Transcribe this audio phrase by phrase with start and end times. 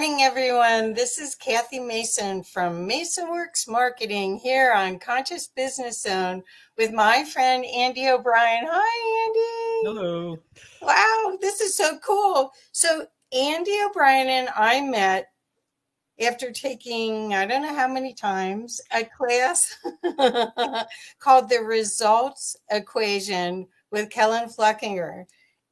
[0.00, 0.94] Good morning, everyone.
[0.94, 6.42] This is Kathy Mason from MasonWorks Marketing here on Conscious Business Zone
[6.78, 8.64] with my friend Andy O'Bryan.
[8.66, 10.00] Hi, Andy.
[10.00, 10.38] Hello.
[10.80, 12.50] Wow, this is so cool.
[12.72, 15.32] So, Andy O'Bryan and I met
[16.18, 19.76] after taking, I don't know how many times, a class
[21.18, 25.26] called the Results Equation with Kellan Fluckiger.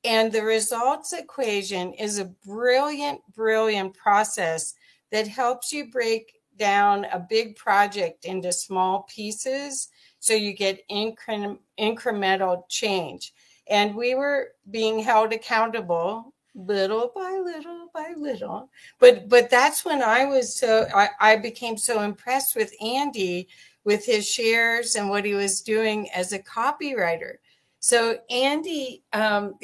[0.05, 4.75] And the results equation is a brilliant, brilliant process
[5.11, 9.89] that helps you break down a big project into small pieces
[10.21, 13.33] so you get incre- incremental change.
[13.69, 18.71] And we were being held accountable little by little by little.
[18.99, 23.49] But but that's when I was so I, I became so impressed with Andy
[23.85, 27.37] with his shares and what he was doing as a copywriter
[27.81, 29.55] so Andy, um,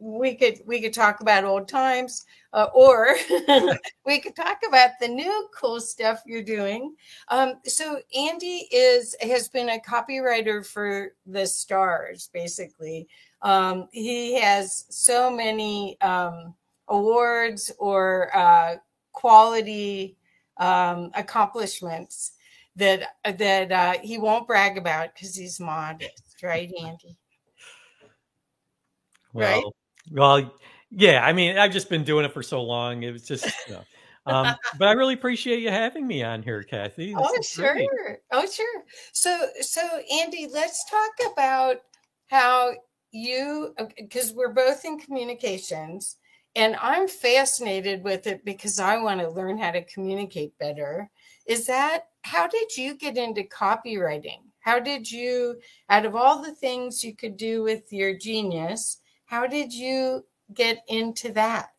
[0.00, 3.16] we could we could talk about old times, uh, or
[4.06, 6.94] we could talk about the new cool stuff you're doing.
[7.28, 13.08] Um, so Andy is has been a copywriter for the stars, basically.
[13.42, 16.54] Um, he has so many um,
[16.88, 18.76] awards or uh,
[19.12, 20.16] quality
[20.58, 22.32] um, accomplishments
[22.76, 27.16] that that uh, he won't brag about because he's modest, right, Andy?
[29.34, 29.64] Well, right?
[30.10, 30.54] well,
[30.90, 31.24] yeah.
[31.24, 33.02] I mean, I've just been doing it for so long.
[33.02, 33.84] It was just, you know.
[34.26, 37.08] um, but I really appreciate you having me on here, Kathy.
[37.08, 37.74] This oh, sure.
[37.74, 38.18] Great.
[38.30, 38.84] Oh, sure.
[39.12, 39.82] So, so
[40.20, 41.76] Andy, let's talk about
[42.28, 42.72] how
[43.12, 46.16] you, because we're both in communications,
[46.56, 51.10] and I'm fascinated with it because I want to learn how to communicate better.
[51.46, 54.38] Is that how did you get into copywriting?
[54.60, 58.98] How did you, out of all the things you could do with your genius,
[59.34, 60.24] how did you
[60.54, 61.70] get into that?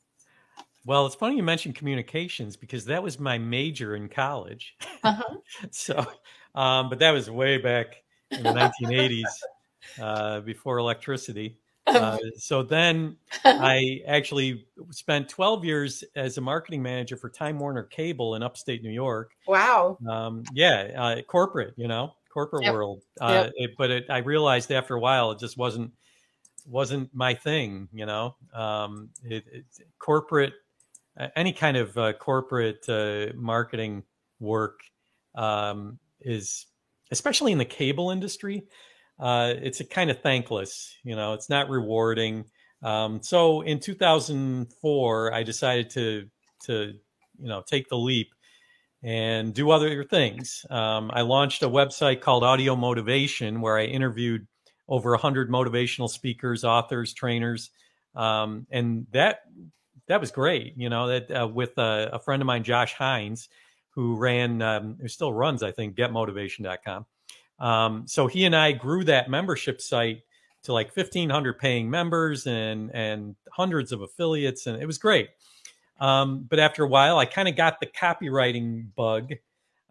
[0.85, 4.75] Well, it's funny you mentioned communications because that was my major in college.
[5.03, 5.38] Uh-huh.
[5.71, 6.05] so,
[6.53, 9.23] um, but that was way back in the 1980s,
[10.01, 11.57] uh, before electricity.
[11.88, 13.15] Uh, so then
[13.45, 18.83] I actually spent 12 years as a marketing manager for Time Warner Cable in upstate
[18.83, 19.31] New York.
[19.47, 19.97] Wow.
[20.09, 22.73] Um, yeah, uh, corporate, you know, corporate yep.
[22.73, 23.03] world.
[23.21, 23.53] Uh, yep.
[23.55, 25.94] It, but it, I realized after a while it just wasn't
[26.65, 27.87] wasn't my thing.
[27.93, 29.65] You know, um, it, it,
[29.99, 30.53] corporate,
[31.35, 34.03] any kind of uh, corporate uh, marketing
[34.39, 34.79] work
[35.35, 36.65] um, is,
[37.11, 38.63] especially in the cable industry,
[39.19, 40.95] uh, it's a kind of thankless.
[41.03, 42.45] You know, it's not rewarding.
[42.83, 46.27] Um, so in 2004, I decided to
[46.65, 46.93] to
[47.39, 48.29] you know take the leap
[49.03, 50.65] and do other things.
[50.69, 54.47] Um, I launched a website called Audio Motivation where I interviewed
[54.88, 57.72] over 100 motivational speakers, authors, trainers.
[58.16, 59.41] Um, and that
[60.07, 63.50] that was great, you know, that uh, with uh, a friend of mine, Josh Hinds,
[63.90, 67.06] who ran, um, who still runs, I think, getmotivation.com.
[67.59, 70.24] Um, so he and I grew that membership site
[70.63, 75.29] to like 1,500 paying members and and hundreds of affiliates, and it was great.
[76.00, 79.34] Um, but after a while, I kind of got the copywriting bug,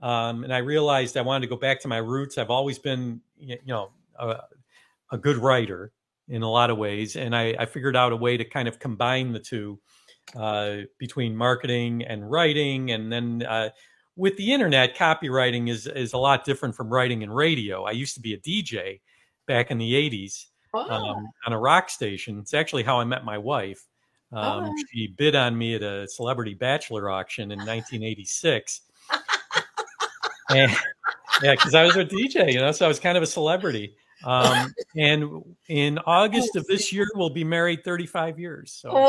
[0.03, 2.37] um, and I realized I wanted to go back to my roots.
[2.37, 4.41] I've always been, you know, a,
[5.13, 5.93] a good writer
[6.29, 8.79] in a lot of ways, and I, I figured out a way to kind of
[8.79, 9.79] combine the two
[10.37, 13.71] uh, between marketing and writing, and then uh,
[14.17, 17.85] with the internet, copywriting is is a lot different from writing in radio.
[17.85, 19.01] I used to be a DJ
[19.47, 20.91] back in the '80s oh.
[20.91, 22.39] um, on a rock station.
[22.39, 23.87] It's actually how I met my wife.
[24.33, 24.75] Um, oh.
[24.93, 28.81] She bid on me at a celebrity bachelor auction in 1986.
[30.51, 30.73] and,
[31.43, 33.97] yeah, because I was a DJ, you know, so I was kind of a celebrity.
[34.25, 38.73] Um, and in August of this year, we'll be married 35 years.
[38.73, 39.09] So wow,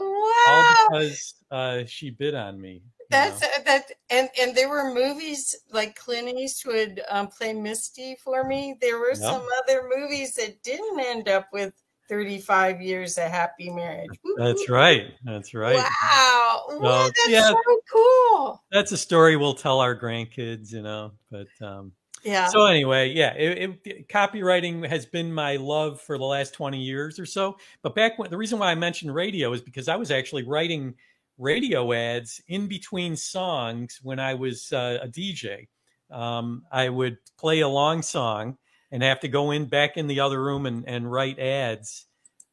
[0.00, 0.44] wow!
[0.48, 2.82] All because uh, she bid on me.
[3.10, 3.48] That's know?
[3.66, 8.76] that, and and there were movies like Clint Eastwood um, play Misty for me.
[8.80, 9.18] There were yep.
[9.18, 11.72] some other movies that didn't end up with
[12.08, 14.18] 35 years of happy marriage.
[14.36, 15.12] That's right.
[15.24, 15.76] That's right.
[15.76, 16.64] Wow.
[16.68, 18.62] So, wow that's yeah, so cool.
[18.70, 21.12] That's a story we'll tell our grandkids, you know.
[21.30, 21.92] But um,
[22.26, 22.48] yeah.
[22.48, 27.18] So anyway, yeah, it, it, copywriting has been my love for the last 20 years
[27.18, 27.56] or so.
[27.82, 30.94] But back when the reason why I mentioned radio is because I was actually writing
[31.38, 35.68] radio ads in between songs when I was uh, a DJ.
[36.10, 38.58] Um, I would play a long song
[38.90, 42.06] and have to go in back in the other room and, and write ads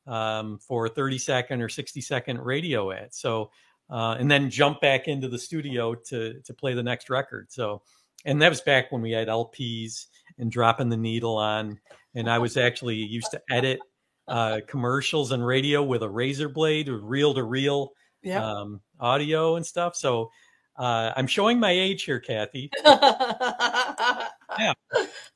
[0.08, 3.18] um, for 30 second or 60 second radio ads.
[3.18, 3.52] So,
[3.90, 7.52] uh, and then jump back into the studio to, to play the next record.
[7.52, 7.81] So,
[8.25, 11.80] and that was back when we had LPs and dropping the needle on.
[12.16, 13.80] And I was actually used to edit
[14.28, 17.92] uh, commercials and radio with a razor blade, reel to reel
[18.31, 19.96] um, audio and stuff.
[19.96, 20.30] So
[20.78, 22.72] uh, I'm showing my age here, Kathy.
[22.86, 24.74] yeah.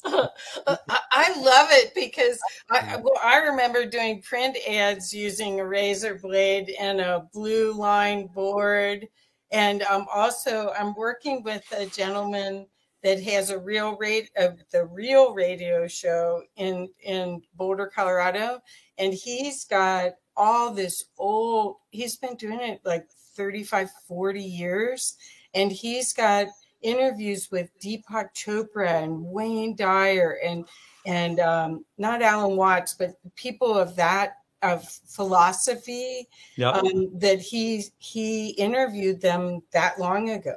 [0.06, 2.40] I love it because
[2.72, 8.28] I, well, I remember doing print ads using a razor blade and a blue line
[8.28, 9.07] board.
[9.51, 12.68] And um, also, I'm working with a gentleman
[13.03, 18.59] that has a real rate of the real radio show in in Boulder, Colorado,
[18.97, 21.77] and he's got all this old.
[21.91, 25.17] He's been doing it like 35, 40 years,
[25.53, 26.47] and he's got
[26.81, 30.65] interviews with Deepak Chopra and Wayne Dyer and
[31.05, 36.75] and um, not Alan Watts, but people of that of philosophy yep.
[36.75, 40.55] um, that he he interviewed them that long ago,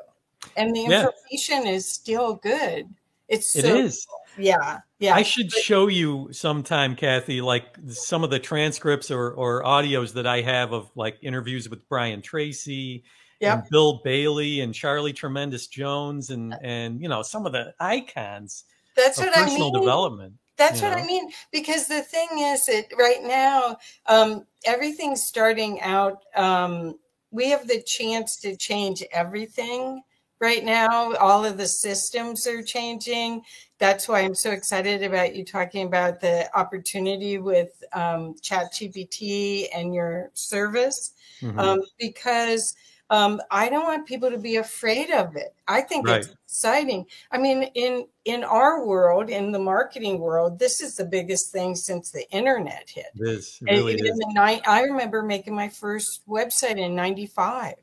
[0.57, 1.73] and the information yeah.
[1.73, 2.89] is still good.
[3.29, 4.07] It's it is.
[4.37, 5.15] Yeah, yeah.
[5.15, 10.13] I should but, show you sometime, Kathy, like some of the transcripts or or audios
[10.15, 13.05] that I have of like interviews with Brian Tracy
[13.41, 13.59] yep.
[13.59, 18.65] and Bill Bailey and Charlie Tremendous Jones and and you know some of the icons.
[18.97, 19.81] That's what personal I mean.
[19.81, 20.35] development.
[20.57, 21.03] That's what know?
[21.03, 21.31] I mean.
[21.53, 26.23] Because the thing is that right now, um, everything's starting out.
[26.35, 26.99] Um,
[27.31, 30.03] we have the chance to change everything
[30.41, 31.15] right now.
[31.17, 33.43] All of the systems are changing.
[33.79, 39.95] That's why I'm so excited about you talking about the opportunity with um, ChatGPT and
[39.95, 41.59] your service, mm-hmm.
[41.59, 42.75] um, because
[43.11, 45.55] um, I don't want people to be afraid of it.
[45.67, 46.21] I think right.
[46.21, 47.07] it's exciting.
[47.33, 51.75] I mean, in in our world, in the marketing world, this is the biggest thing
[51.75, 53.07] since the internet hit.
[53.17, 53.59] It is.
[53.67, 54.21] It really and, is.
[54.33, 57.75] Night, I remember making my first website in '95.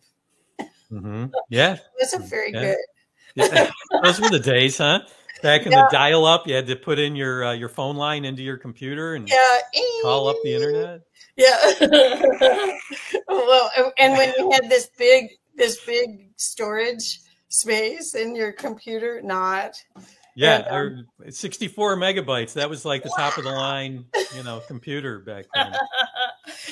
[0.91, 1.25] Mm-hmm.
[1.49, 2.61] Yeah, it wasn't very yeah.
[2.61, 2.77] good.
[3.35, 3.71] Yeah.
[4.03, 4.99] Those were the days, huh?
[5.43, 5.83] Back in yeah.
[5.83, 9.15] the dial-up, you had to put in your uh, your phone line into your computer
[9.15, 9.59] and yeah.
[10.01, 11.01] call up the internet.
[11.35, 11.73] Yeah.
[13.27, 17.19] well, and when you had this big this big storage
[17.49, 19.75] space in your computer, not.
[20.35, 22.53] Yeah, and, um, 64 megabytes.
[22.53, 24.05] That was like the top of the line,
[24.35, 25.73] you know, computer back then.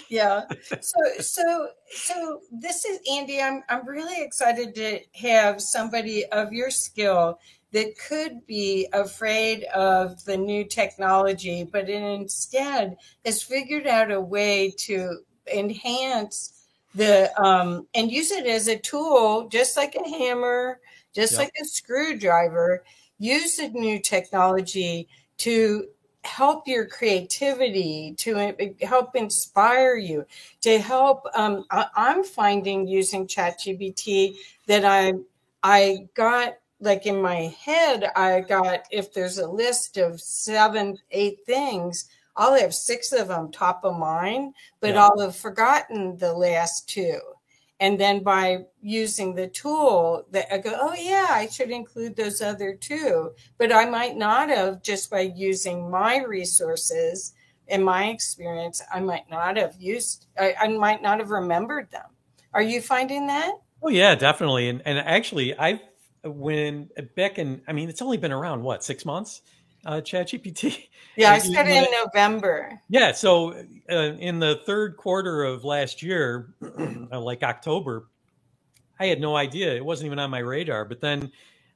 [0.09, 0.43] Yeah.
[0.81, 3.41] So so so this is Andy.
[3.41, 7.39] I'm I'm really excited to have somebody of your skill
[7.71, 14.73] that could be afraid of the new technology, but instead has figured out a way
[14.77, 15.17] to
[15.53, 20.79] enhance the um, and use it as a tool, just like a hammer,
[21.13, 21.39] just yep.
[21.39, 22.83] like a screwdriver.
[23.19, 25.07] Use the new technology
[25.37, 25.87] to
[26.25, 30.25] help your creativity, to help inspire you,
[30.61, 31.25] to help.
[31.35, 34.35] Um, I, I'm finding using ChatGPT
[34.67, 35.13] that I
[35.63, 41.39] I got like in my head, I got if there's a list of seven, eight
[41.45, 45.05] things, I'll have six of them top of mind, but yeah.
[45.05, 47.19] I'll have forgotten the last two.
[47.85, 52.41] And then by using the tool, that I go, oh yeah, I should include those
[52.41, 53.35] other two.
[53.59, 57.33] But I might not have just by using my resources
[57.67, 62.09] in my experience, I might not have used, I, I might not have remembered them.
[62.55, 63.53] Are you finding that?
[63.83, 64.67] Oh yeah, definitely.
[64.67, 65.79] And and actually, I've
[66.23, 69.43] when back and I mean, it's only been around what six months,
[69.85, 70.87] uh, ChatGPT.
[71.17, 72.77] Yeah, I started in November.
[72.89, 73.53] Yeah, so
[73.89, 76.53] uh, in the third quarter of last year,
[77.09, 78.09] uh, like October,
[78.99, 79.73] I had no idea.
[79.73, 80.83] It wasn't even on my radar.
[80.83, 81.31] But then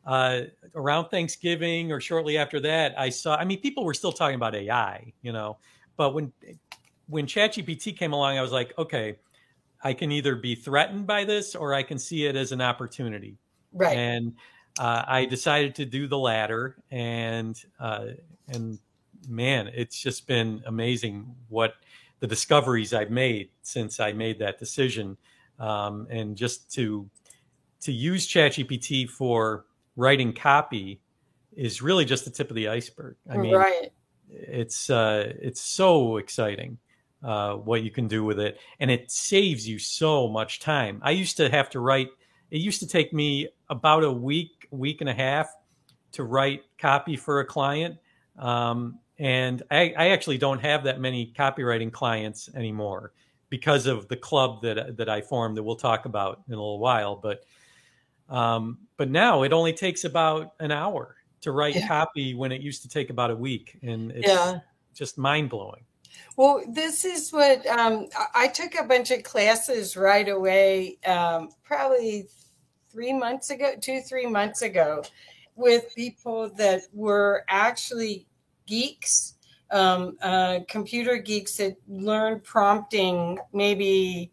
[0.06, 0.42] uh,
[0.76, 3.38] around Thanksgiving or shortly after that, I saw.
[3.38, 5.58] I mean, people were still talking about AI, you know,
[5.96, 6.34] but when
[7.08, 9.20] when ChatGPT came along, I was like, okay,
[9.82, 13.38] I can either be threatened by this or I can see it as an opportunity
[13.74, 13.98] Right.
[13.98, 14.34] And
[14.80, 18.06] uh, I decided to do the latter, and uh,
[18.48, 18.80] and
[19.28, 21.74] man, it's just been amazing what
[22.22, 25.18] the discoveries I've made since I made that decision,
[25.60, 27.10] um, and just to
[27.82, 29.66] to use ChatGPT for
[29.98, 31.02] writing copy
[31.58, 33.18] is really just the tip of the iceberg.
[33.30, 33.92] I mean, right.
[34.30, 36.78] it's uh, it's so exciting
[37.22, 41.02] uh, what you can do with it, and it saves you so much time.
[41.04, 42.12] I used to have to write
[42.52, 45.54] it used to take me about a week, week and a half
[46.14, 47.98] to write copy for a client.
[48.38, 53.12] Um, and I, I, actually don't have that many copywriting clients anymore
[53.50, 56.80] because of the club that that I formed that we'll talk about in a little
[56.80, 57.18] while.
[57.18, 57.44] But
[58.30, 61.88] um, but now it only takes about an hour to write yeah.
[61.88, 64.60] copy when it used to take about a week, and it's yeah.
[64.94, 65.84] just mind blowing.
[66.38, 72.28] Well, this is what um, I took a bunch of classes right away, um, probably
[72.92, 75.04] three months ago, two, three months ago,
[75.56, 78.26] with people that were actually
[78.66, 79.36] geeks,
[79.72, 84.32] um, uh, computer geeks that learned prompting maybe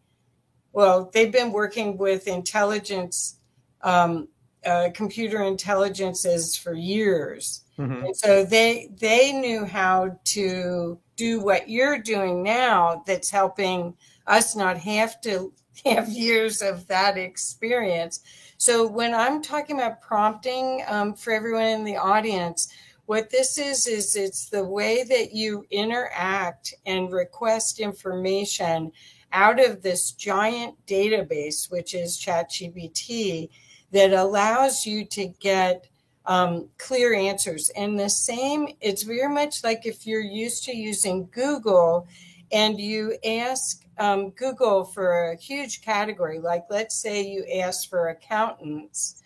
[0.76, 3.38] well, they've been working with intelligence,
[3.80, 4.28] um,
[4.66, 7.64] uh, computer intelligences for years.
[7.78, 8.04] Mm-hmm.
[8.04, 13.94] And so they they knew how to do what you're doing now that's helping
[14.26, 15.52] us not have to
[15.84, 18.20] have years of that experience.
[18.58, 22.68] So when I'm talking about prompting um, for everyone in the audience,
[23.06, 28.90] what this is is it's the way that you interact and request information
[29.32, 33.48] out of this giant database, which is ChatGPT,
[33.92, 35.86] that allows you to get
[36.26, 37.70] um, clear answers.
[37.70, 42.06] And the same, it's very much like if you're used to using Google
[42.52, 48.08] and you ask um, Google for a huge category, like let's say you ask for
[48.08, 49.22] accountants,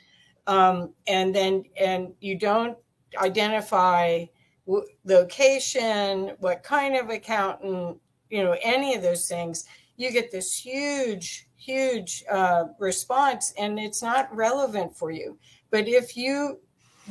[0.46, 2.78] um, and then and you don't
[3.18, 4.24] identify
[4.66, 7.98] w- location, what kind of accountant,
[8.30, 9.64] you know, any of those things,
[9.96, 15.38] you get this huge, huge uh, response, and it's not relevant for you.
[15.70, 16.60] But if you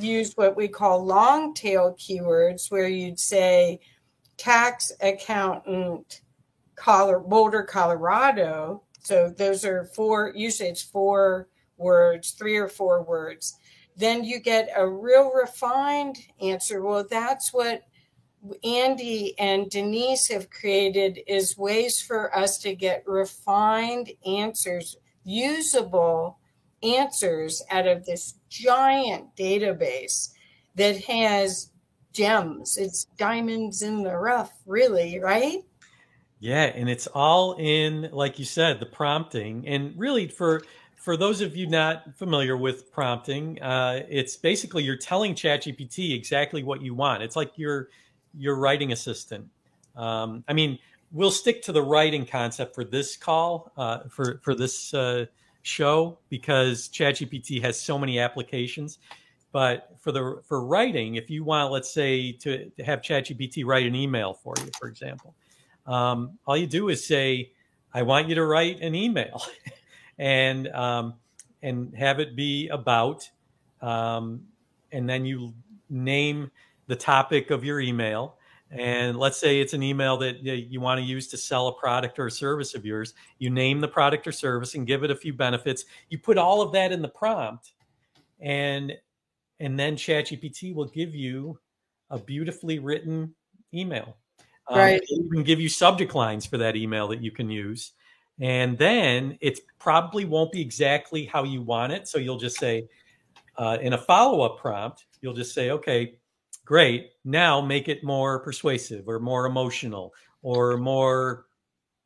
[0.04, 3.80] use what we call long tail keywords, where you'd say
[4.38, 6.22] tax accountant,
[6.76, 8.84] Colorado, Boulder, Colorado.
[9.02, 13.58] So those are four, usually it's four words, three or four words.
[13.96, 16.82] Then you get a real refined answer.
[16.82, 17.84] Well, that's what
[18.64, 26.40] Andy and Denise have created is ways for us to get refined answers, usable
[26.84, 30.30] answers out of this giant database
[30.76, 31.72] that has
[32.14, 32.78] gems.
[32.78, 35.64] It's diamonds in the rough, really, right?
[36.40, 39.68] Yeah, and it's all in, like you said, the prompting.
[39.68, 40.64] And really, for
[40.96, 46.62] for those of you not familiar with prompting, uh, it's basically you're telling ChatGPT exactly
[46.62, 47.24] what you want.
[47.24, 47.90] It's like your
[48.38, 49.48] your writing assistant.
[49.96, 50.80] Um, I mean,
[51.12, 55.26] we'll stick to the writing concept for this call uh, for for this uh,
[55.62, 59.00] show because ChatGPT has so many applications.
[59.52, 63.86] But for the for writing, if you want, let's say, to, to have ChatGPT write
[63.86, 65.34] an email for you, for example,
[65.88, 67.52] um, all you do is say,
[67.94, 69.42] "I want you to write an email,"
[70.20, 71.16] and um,
[71.64, 73.28] and have it be about,
[73.82, 74.42] um,
[74.92, 75.54] and then you
[75.90, 76.52] name
[76.86, 78.38] the topic of your email.
[78.72, 82.20] And let's say it's an email that you want to use to sell a product
[82.20, 83.16] or a service of yours.
[83.40, 85.86] You name the product or service and give it a few benefits.
[86.10, 87.74] You put all of that in the prompt,
[88.40, 88.94] and
[89.60, 91.60] and then ChatGPT will give you
[92.12, 93.34] a beautifully written
[93.74, 94.16] email
[94.70, 95.02] um, right.
[95.10, 97.94] We can give you subject lines for that email that you can use.
[98.40, 102.08] And then it probably won't be exactly how you want it.
[102.08, 102.88] So you'll just say,
[103.58, 106.16] uh, in a follow up prompt, you'll just say, okay,
[106.70, 107.10] great.
[107.26, 111.48] Now make it more persuasive or more emotional or more,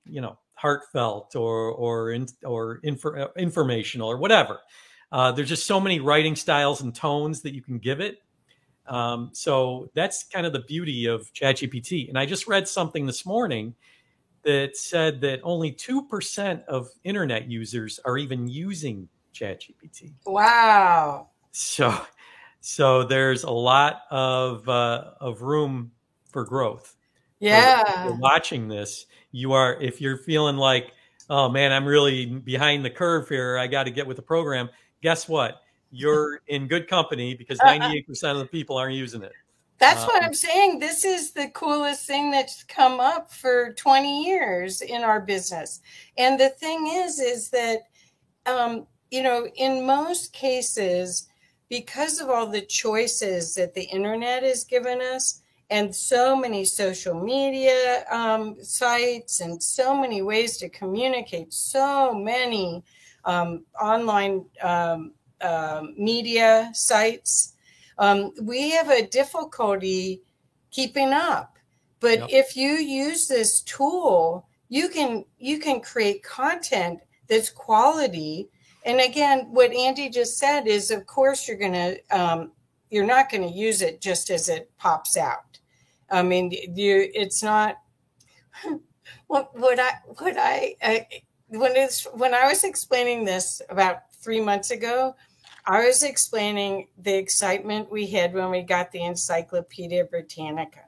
[0.05, 4.59] you know, heartfelt or or in, or infor- informational or whatever.
[5.11, 8.17] Uh, there's just so many writing styles and tones that you can give it
[8.87, 12.09] um, so that's kind of the beauty of ChatGPT.
[12.09, 13.75] And I just read something this morning
[14.43, 20.13] that said that only 2% of internet users are even using ChatGPT.
[20.25, 21.29] Wow.
[21.51, 21.95] So
[22.65, 25.91] so there's a lot of uh, of room
[26.31, 26.95] for growth.
[27.39, 28.09] Yeah.
[28.19, 30.93] Watching this, you are if you're feeling like,
[31.29, 34.69] oh man, I'm really behind the curve here, I got to get with the program.
[35.01, 35.63] Guess what?
[35.93, 39.31] you're in good company because 98% of the people aren't using it.
[39.77, 40.79] That's um, what I'm saying.
[40.79, 45.81] This is the coolest thing that's come up for 20 years in our business.
[46.17, 47.83] And the thing is, is that,
[48.47, 51.29] um, you know, in most cases,
[51.73, 57.19] because of all the choices that the internet has given us, and so many social
[57.19, 62.83] media um, sites, and so many ways to communicate, so many
[63.25, 67.55] um, online um, um, media sites,
[67.97, 70.21] um, we have a difficulty
[70.69, 71.57] keeping up.
[72.01, 72.29] But yep.
[72.29, 78.49] if you use this tool, you can you can create content that's quality.
[78.85, 82.51] And again, what Andy just said is, of course, you're gonna um,
[82.93, 85.57] you're not going to use it just as it pops out.
[86.11, 87.77] I mean, you it's not.
[89.27, 90.99] what what I what I uh,
[91.47, 95.15] when it's when I was explaining this about three months ago,
[95.65, 100.81] I was explaining the excitement we had when we got the Encyclopedia Britannica.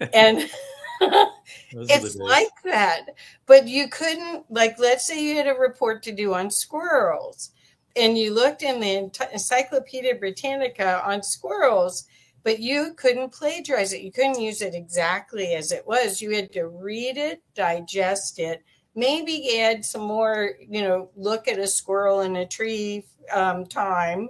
[0.14, 0.48] And
[1.70, 3.06] it's like that.
[3.46, 7.50] But you couldn't, like, let's say you had a report to do on squirrels
[7.98, 12.04] and you looked in the Encyclopedia Britannica on squirrels,
[12.44, 14.02] but you couldn't plagiarize it.
[14.02, 16.22] You couldn't use it exactly as it was.
[16.22, 18.62] You had to read it, digest it,
[18.94, 24.28] maybe add some more, you know, look at a squirrel in a tree um, time,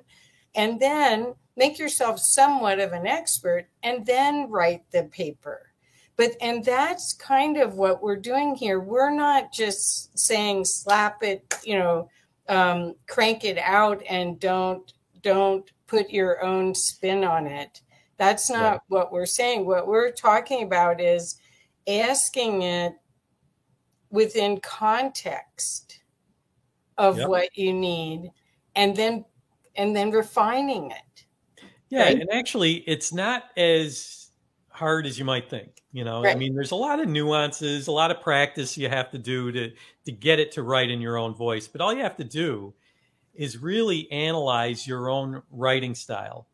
[0.54, 5.67] and then make yourself somewhat of an expert and then write the paper.
[6.18, 8.80] But, and that's kind of what we're doing here.
[8.80, 12.10] We're not just saying slap it, you know,
[12.48, 17.80] um, crank it out and don't, don't put your own spin on it.
[18.18, 18.80] That's not right.
[18.88, 19.64] what we're saying.
[19.64, 21.40] What we're talking about is
[21.88, 22.92] asking it
[24.10, 26.00] within context
[26.96, 27.28] of yep.
[27.28, 28.30] what you need
[28.74, 29.24] and then
[29.76, 31.24] and then refining it
[31.90, 32.20] yeah right?
[32.20, 34.17] and actually it's not as
[34.78, 36.34] hard as you might think you know right.
[36.34, 39.50] i mean there's a lot of nuances a lot of practice you have to do
[39.50, 39.72] to
[40.04, 42.72] to get it to write in your own voice but all you have to do
[43.34, 46.46] is really analyze your own writing style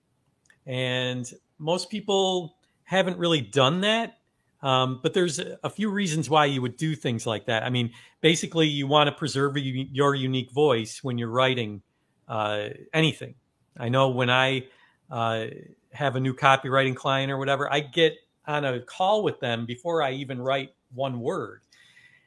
[0.67, 4.17] and most people haven't really done that
[4.65, 7.65] um, but there's a few reasons why you would do things like that.
[7.65, 11.83] I mean, basically, you want to preserve your unique voice when you're writing
[12.29, 13.35] uh, anything.
[13.79, 14.69] I know when I
[15.11, 15.49] uh,
[15.95, 18.15] have a new copywriting client or whatever, I get
[18.47, 21.63] on a call with them before I even write one word.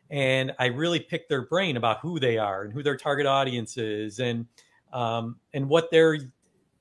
[0.09, 3.77] And I really pick their brain about who they are and who their target audience
[3.77, 4.45] is and
[4.93, 6.17] um, and what their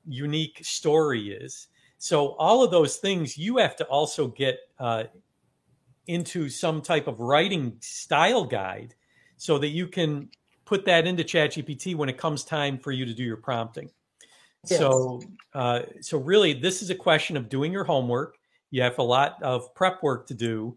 [0.07, 1.67] unique story is.
[1.99, 5.05] So all of those things you have to also get uh,
[6.07, 8.95] into some type of writing style guide
[9.37, 10.29] so that you can
[10.65, 13.91] put that into ChatGPT when it comes time for you to do your prompting.
[14.69, 14.79] Yes.
[14.79, 15.23] So,
[15.55, 18.37] uh, so really, this is a question of doing your homework.
[18.71, 20.77] You have a lot of prep work to do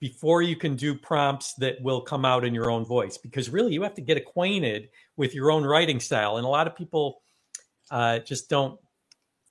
[0.00, 3.16] before you can do prompts that will come out in your own voice.
[3.16, 6.66] Because really, you have to get acquainted with your own writing style, and a lot
[6.66, 7.22] of people
[7.90, 8.78] uh, just don't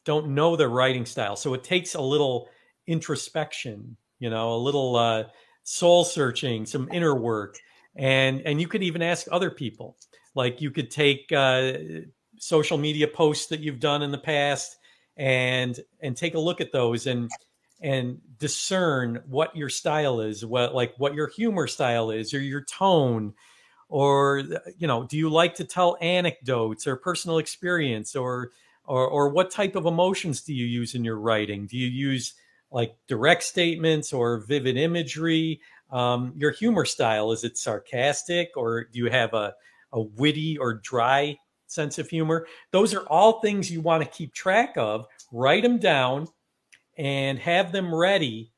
[0.06, 1.36] don't know their writing style.
[1.36, 2.48] So it takes a little
[2.88, 5.26] introspection you know, a little uh,
[5.64, 7.58] soul searching, some inner work,
[7.96, 9.98] and and you could even ask other people.
[10.36, 11.74] Like you could take uh,
[12.40, 14.78] social media posts that you've done in the past
[15.16, 17.30] and and take a look at those and
[17.82, 22.64] and discern what your style is, what like what your humor style is, or your
[22.64, 23.34] tone,
[23.90, 24.44] or
[24.78, 28.52] you know, do you like to tell anecdotes or personal experience, or
[28.86, 31.68] or or what type of emotions do you use in your writing?
[31.68, 32.34] Do you use
[32.72, 35.62] like direct statements or vivid imagery?
[35.92, 39.54] Um, your humor style is it sarcastic or do you have a,
[39.94, 42.48] a witty or dry sense of humor?
[42.72, 45.06] Those are all things you want to keep track of.
[45.32, 46.28] Write them down
[46.98, 48.52] and have them ready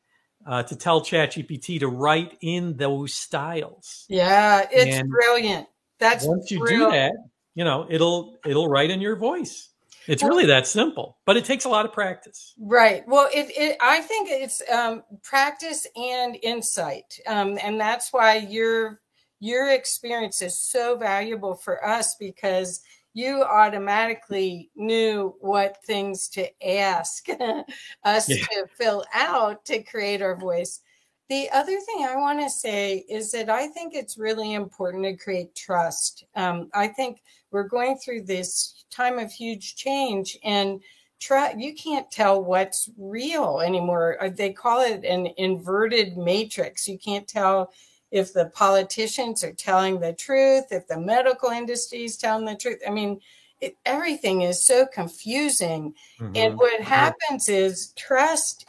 [0.46, 4.06] uh, to tell ChatGPT to write in those styles.
[4.10, 5.68] Yeah, it's and brilliant.
[6.00, 6.92] That's once you brilliant.
[6.92, 7.14] do that,
[7.56, 9.70] you know it'll it'll write in your voice.
[10.08, 12.56] It's well, really that simple, but it takes a lot of practice.
[12.60, 13.04] Right.
[13.08, 19.02] Well, it, it I think it's um, practice and insight, um, and that's why your
[19.40, 22.82] your experience is so valuable for us because
[23.20, 27.28] you automatically knew what things to ask
[28.04, 28.46] us yeah.
[28.46, 30.80] to fill out to create our voice.
[31.28, 35.16] The other thing I want to say is that I think it's really important to
[35.16, 36.24] create trust.
[36.36, 40.82] Um, I think we're going through this time of huge change and
[41.20, 46.98] try you can't tell what's real anymore uh, they call it an inverted matrix you
[46.98, 47.74] can't tell
[48.12, 52.80] if the politicians are telling the truth if the medical industry is telling the truth
[52.88, 53.20] i mean
[53.62, 56.32] it, everything is so confusing mm-hmm.
[56.36, 56.90] and what mm-hmm.
[56.90, 58.66] happens is trust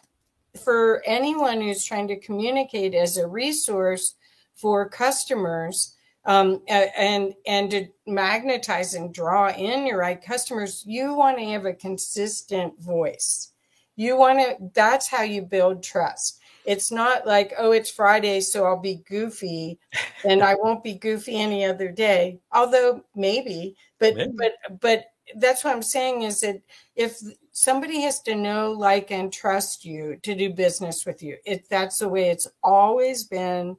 [0.62, 4.14] for anyone who's trying to communicate as a resource
[4.56, 5.94] for customers
[6.26, 11.64] um, and and to magnetize and draw in your right customers, you want to have
[11.64, 13.52] a consistent voice.
[13.96, 14.70] You want to.
[14.74, 16.39] That's how you build trust.
[16.64, 19.78] It's not like oh, it's Friday, so I'll be goofy,
[20.24, 22.38] and I won't be goofy any other day.
[22.52, 24.32] Although maybe, but maybe.
[24.36, 25.04] but but
[25.36, 26.60] that's what I'm saying is that
[26.96, 27.18] if
[27.52, 31.98] somebody has to know, like, and trust you to do business with you, if that's
[31.98, 33.76] the way it's always been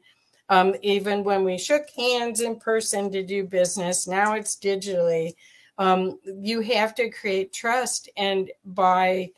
[0.51, 5.33] um, even when we shook hands in person to do business, now it's digitally.
[5.77, 8.09] Um, you have to create trust.
[8.17, 9.29] And by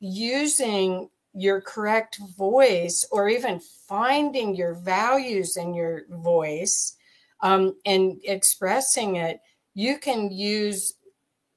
[0.00, 1.08] using
[1.40, 6.96] your correct voice or even finding your values in your voice
[7.40, 9.40] um, and expressing it,
[9.74, 10.94] you can use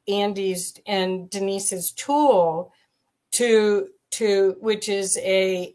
[0.07, 2.73] Andy's and Denise's tool
[3.33, 5.73] to to which is a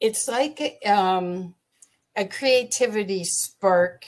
[0.00, 1.54] it's like um
[2.16, 4.04] a creativity spark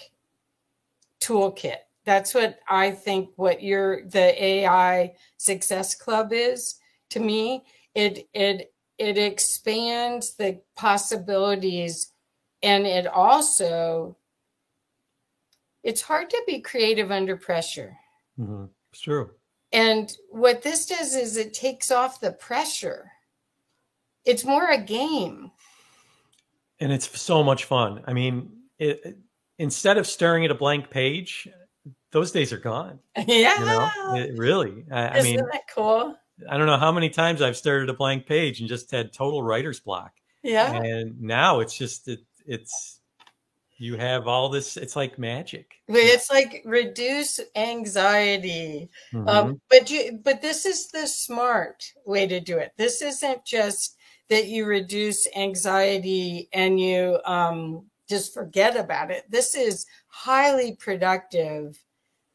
[1.20, 1.76] toolkit.
[2.04, 6.76] That's what I think what your the AI success club is
[7.10, 7.64] to me.
[7.98, 12.12] It it it expands the possibilities
[12.62, 14.16] and it also
[15.82, 17.96] it's hard to be creative under pressure.
[18.38, 18.66] Mm-hmm.
[18.92, 19.30] It's true.
[19.72, 23.10] And what this does is it takes off the pressure.
[24.24, 25.50] It's more a game.
[26.78, 28.04] And it's so much fun.
[28.06, 29.18] I mean, it,
[29.58, 31.48] instead of staring at a blank page,
[32.12, 33.00] those days are gone.
[33.26, 33.54] Yeah.
[33.58, 33.90] You know?
[34.14, 34.84] it, really.
[34.88, 36.16] I, Isn't I mean, that cool?
[36.48, 39.42] I don't know how many times I've started a blank page and just had total
[39.42, 40.12] writer's block.
[40.42, 40.72] Yeah.
[40.72, 42.98] And now it's just, it, it's,
[43.78, 49.28] you have all this it's like magic it's like reduce anxiety mm-hmm.
[49.28, 53.96] um, but you but this is the smart way to do it this isn't just
[54.28, 61.78] that you reduce anxiety and you um, just forget about it this is highly productive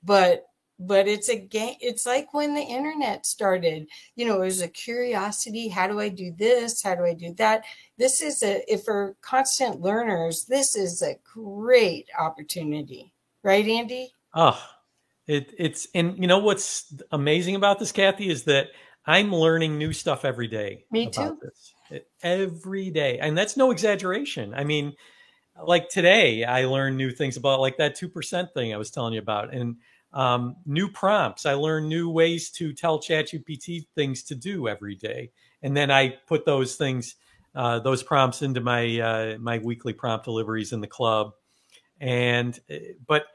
[0.02, 0.46] but
[0.80, 3.88] but it's a game it's like when the internet started.
[4.16, 6.82] You know it was a curiosity how do i do this?
[6.84, 7.64] How do i do that?
[7.98, 13.14] This is a if for constant learners this is a great opportunity.
[13.44, 14.12] Right andy?
[14.34, 14.60] Oh
[15.28, 18.68] it, it's and you know what's amazing about this kathy is that
[19.06, 21.38] i'm learning new stuff every day me too.
[21.42, 21.74] this.
[22.22, 23.20] every day.
[23.20, 24.54] And that's no exaggeration.
[24.54, 24.94] I mean
[25.64, 29.20] like today i learned new things about like that 2% thing i was telling you
[29.20, 29.54] about.
[29.54, 29.78] And
[30.14, 31.46] um, new prompts.
[31.46, 36.10] I learn new ways to tell ChatGPT things to do every day, and then I
[36.28, 37.16] put those things,
[37.56, 41.34] uh, those prompts into my uh, my weekly prompt deliveries in the club.
[42.00, 43.26] And eh, but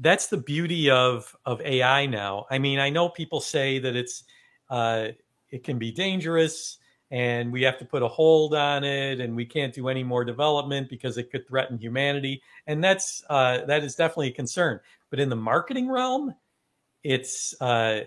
[0.00, 2.46] that's the beauty of of AI now.
[2.50, 4.24] I mean, I know people say that it's
[4.70, 5.08] uh,
[5.50, 6.78] it can be dangerous
[7.10, 10.24] and we have to put a hold on it and we can't do any more
[10.24, 14.78] development because it could threaten humanity and that's uh, that is definitely a concern
[15.10, 16.34] but in the marketing realm,
[17.02, 18.00] it's uh,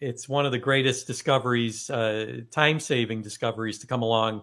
[0.00, 4.42] it's one of the greatest discoveries, uh, time saving discoveries to come along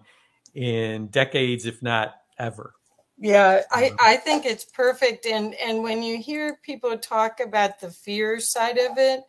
[0.54, 2.72] in decades, if not ever.
[3.18, 5.26] Yeah, I, um, I think it's perfect.
[5.26, 9.20] And and when you hear people talk about the fear side of it,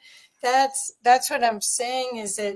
[0.41, 2.55] that's that's what I'm saying is that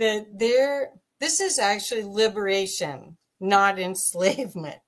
[0.00, 4.80] that there this is actually liberation, not enslavement.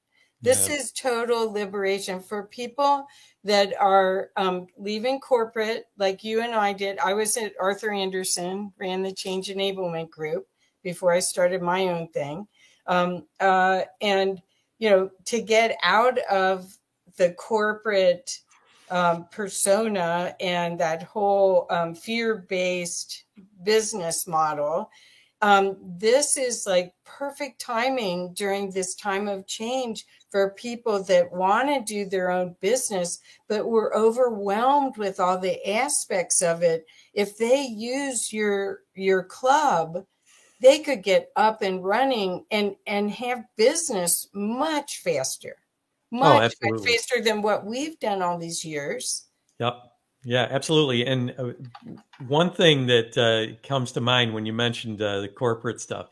[0.43, 0.77] This yeah.
[0.77, 3.07] is total liberation for people
[3.47, 6.99] that are um, leaving corporate, like you and I did.
[6.99, 10.49] I was at Arthur Andersen, ran the Change Enablement Group
[10.83, 12.49] before I started my own thing.
[12.89, 14.43] Um, uh, and,
[14.81, 16.77] you know, to get out of
[17.17, 18.37] the corporate
[18.91, 23.25] um, persona and that whole um, fear based
[23.63, 24.91] business model
[25.47, 31.69] um, this is like perfect timing during this time of change for people that want
[31.69, 36.85] to do their own business, but were overwhelmed with all the aspects of it.
[37.15, 40.05] If they use your your club,
[40.61, 45.59] they could get up and running and and have business much faster,
[46.11, 49.29] much, oh, much faster than what we've done all these years.
[49.61, 49.75] Yep.
[50.27, 51.07] Yeah, absolutely.
[51.07, 51.53] And uh,
[52.27, 56.09] one thing that uh, comes to mind when you mentioned uh, the corporate stuff,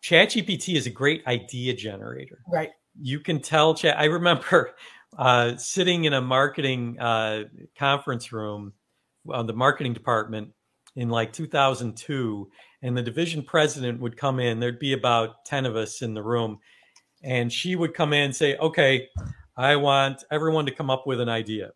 [0.00, 2.38] ChatGPT is a great idea generator.
[2.46, 2.70] Right.
[3.02, 3.98] You can tell Chat.
[3.98, 4.76] I remember
[5.18, 7.44] uh, sitting in a marketing uh,
[7.76, 8.74] conference room
[9.28, 10.50] on the marketing department
[10.94, 12.48] in like 2002,
[12.82, 14.60] and the division president would come in.
[14.60, 16.58] There'd be about 10 of us in the room,
[17.24, 19.08] and she would come in and say, Okay,
[19.56, 21.72] I want everyone to come up with an idea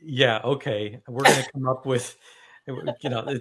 [0.00, 2.16] yeah okay we're going to come up with
[2.66, 3.38] you know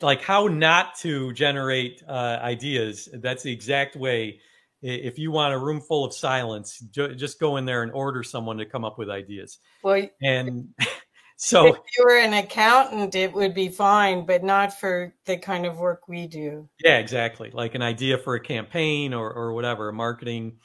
[0.00, 4.40] like how not to generate uh, ideas that's the exact way
[4.82, 8.56] if you want a room full of silence just go in there and order someone
[8.58, 9.58] to come up with ideas.
[9.82, 10.68] Well and
[11.36, 15.66] so if you were an accountant it would be fine but not for the kind
[15.66, 16.68] of work we do.
[16.82, 20.56] Yeah exactly like an idea for a campaign or, or whatever marketing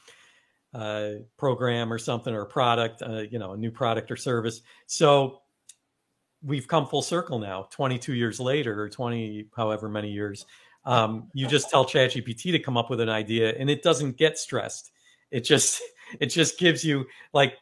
[0.76, 4.62] uh, program or something or a product, uh, you know, a new product or service.
[4.88, 5.40] So
[6.44, 10.46] we've come full circle now, 22 years later, or 20, however many years.
[10.84, 14.38] Um, you just tell ChatGPT to come up with an idea, and it doesn't get
[14.38, 14.92] stressed.
[15.32, 15.82] It just
[16.20, 17.54] it just gives you like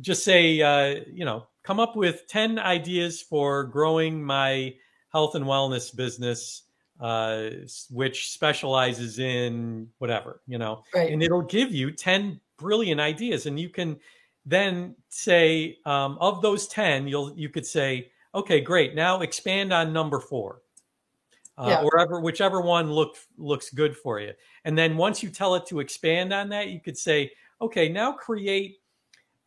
[0.00, 4.74] just say uh, you know come up with 10 ideas for growing my
[5.12, 6.64] health and wellness business
[7.02, 7.50] uh,
[7.90, 11.10] which specializes in whatever, you know, right.
[11.10, 13.46] and it'll give you 10 brilliant ideas.
[13.46, 13.98] And you can
[14.46, 18.94] then say, um, of those 10, you'll, you could say, okay, great.
[18.94, 20.62] Now expand on number four.
[21.58, 21.82] Uh, yeah.
[21.82, 24.32] or ever, whichever one look, looks good for you.
[24.64, 28.12] And then once you tell it to expand on that, you could say, okay, now
[28.12, 28.78] create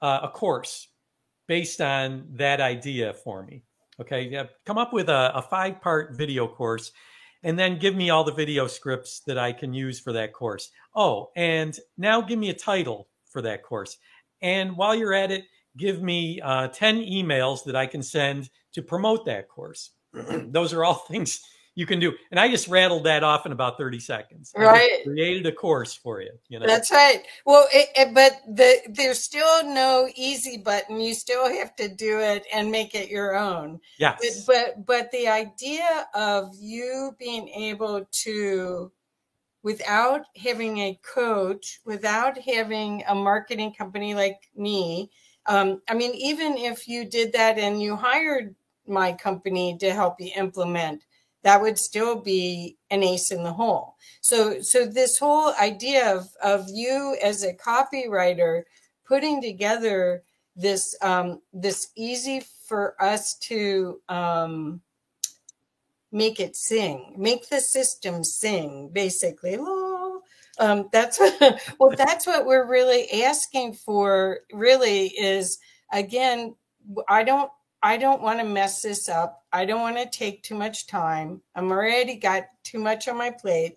[0.01, 0.89] uh, a course
[1.47, 3.63] based on that idea for me.
[3.99, 6.91] Okay, yeah, come up with a, a five part video course
[7.45, 10.71] and then give me all the video scripts that I can use for that course.
[10.95, 13.97] Oh, and now give me a title for that course.
[14.41, 15.43] And while you're at it,
[15.77, 19.91] give me uh, 10 emails that I can send to promote that course.
[20.13, 21.39] Those are all things
[21.75, 22.13] you can do.
[22.31, 24.53] And I just rattled that off in about 30 seconds.
[24.55, 25.03] Right.
[25.03, 26.31] created a course for you.
[26.47, 27.23] You know, that's right.
[27.45, 30.99] Well, it, it, but the, there's still no easy button.
[31.01, 33.81] You still have to do it and make it your own.
[33.99, 34.45] Yes.
[34.45, 38.91] But, but, but the idea of you being able to,
[39.61, 45.11] without having a coach, without having a marketing company like me,
[45.47, 48.55] um, I mean, even if you did that and you hired
[48.87, 51.03] my company to help you implement,
[51.45, 53.97] that would still be an ace in the hole.
[54.19, 58.63] So, so this whole idea of, of you as a copywriter
[59.07, 60.23] putting together
[60.55, 64.81] this um, this easy for us to um,
[66.11, 69.59] make it sing, make the system sing, basically.
[70.57, 71.19] Um, that's
[71.79, 74.39] well, that's what we're really asking for.
[74.51, 75.59] Really, is
[75.93, 76.55] again,
[77.07, 77.51] I don't
[77.85, 79.43] I don't want to mess this up.
[79.53, 81.39] I don't want to take too much time.
[81.53, 83.75] I'm already got too much on my plate.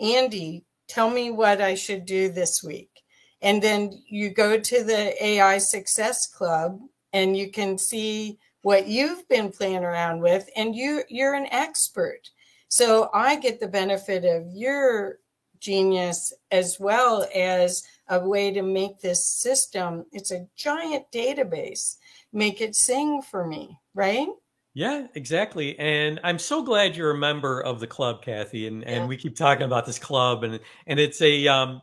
[0.00, 3.02] Andy, tell me what I should do this week.
[3.42, 6.80] And then you go to the AI Success Club
[7.12, 12.30] and you can see what you've been playing around with and you you're an expert.
[12.68, 15.18] So I get the benefit of your
[15.64, 20.04] genius as well as a way to make this system.
[20.12, 21.96] It's a giant database
[22.34, 24.28] make it sing for me, right?
[24.74, 25.78] Yeah, exactly.
[25.78, 28.66] And I'm so glad you're a member of the club, Kathy.
[28.66, 31.80] And, and we keep talking about this club and and it's a um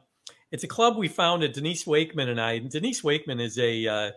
[0.52, 2.54] it's a club we founded, Denise Wakeman and I.
[2.54, 4.12] And Denise Wakeman is a uh,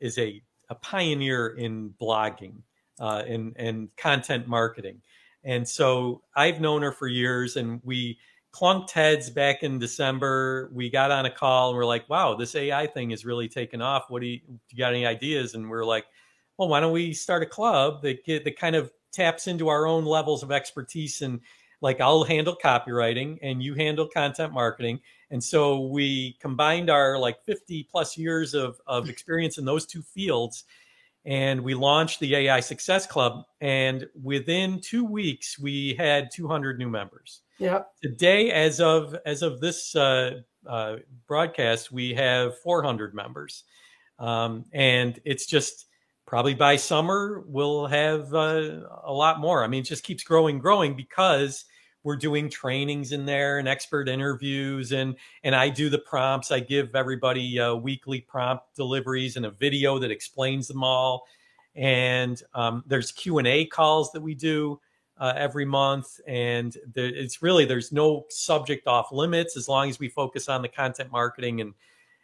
[0.00, 2.60] is a, a pioneer in blogging
[3.00, 5.00] uh, and, and content marketing.
[5.44, 8.18] And so I've known her for years and we
[8.52, 10.70] clunked heads back in December.
[10.72, 13.80] We got on a call and we're like, wow, this AI thing is really taking
[13.80, 14.06] off.
[14.08, 15.54] What do you, you got any ideas?
[15.54, 16.06] And we're like,
[16.56, 19.86] well, why don't we start a club that get, that kind of taps into our
[19.86, 21.40] own levels of expertise and
[21.80, 25.00] like I'll handle copywriting and you handle content marketing.
[25.30, 29.10] And so we combined our like 50 plus years of, of hmm.
[29.10, 30.64] experience in those two fields
[31.24, 33.44] and we launched the AI Success Club.
[33.60, 37.42] And within two weeks, we had 200 new members.
[37.58, 37.82] Yeah.
[38.02, 43.64] Today, as of as of this uh, uh, broadcast, we have 400 members,
[44.18, 45.86] um, and it's just
[46.24, 49.64] probably by summer we'll have uh, a lot more.
[49.64, 51.64] I mean, it just keeps growing, growing because
[52.04, 56.52] we're doing trainings in there and expert interviews and and I do the prompts.
[56.52, 61.24] I give everybody uh, weekly prompt deliveries and a video that explains them all.
[61.74, 64.80] And um, there's Q and A calls that we do
[65.18, 69.98] uh, every month, and there, it's really there's no subject off limits as long as
[69.98, 71.74] we focus on the content marketing and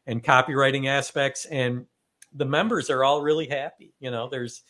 [0.07, 1.45] and copywriting aspects.
[1.47, 1.87] And
[2.33, 3.95] the members are all really happy.
[4.01, 4.63] You know, there's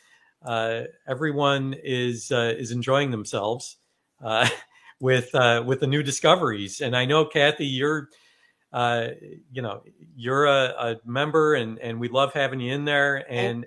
[0.44, 3.76] uh, everyone is uh, is enjoying themselves
[4.22, 4.48] uh,
[5.00, 6.80] with uh, with the new discoveries.
[6.80, 8.08] And I know Kathy, you're
[8.72, 9.08] uh,
[9.52, 9.82] you know
[10.16, 13.24] you're a, a, member, and and we love having you in there.
[13.28, 13.66] And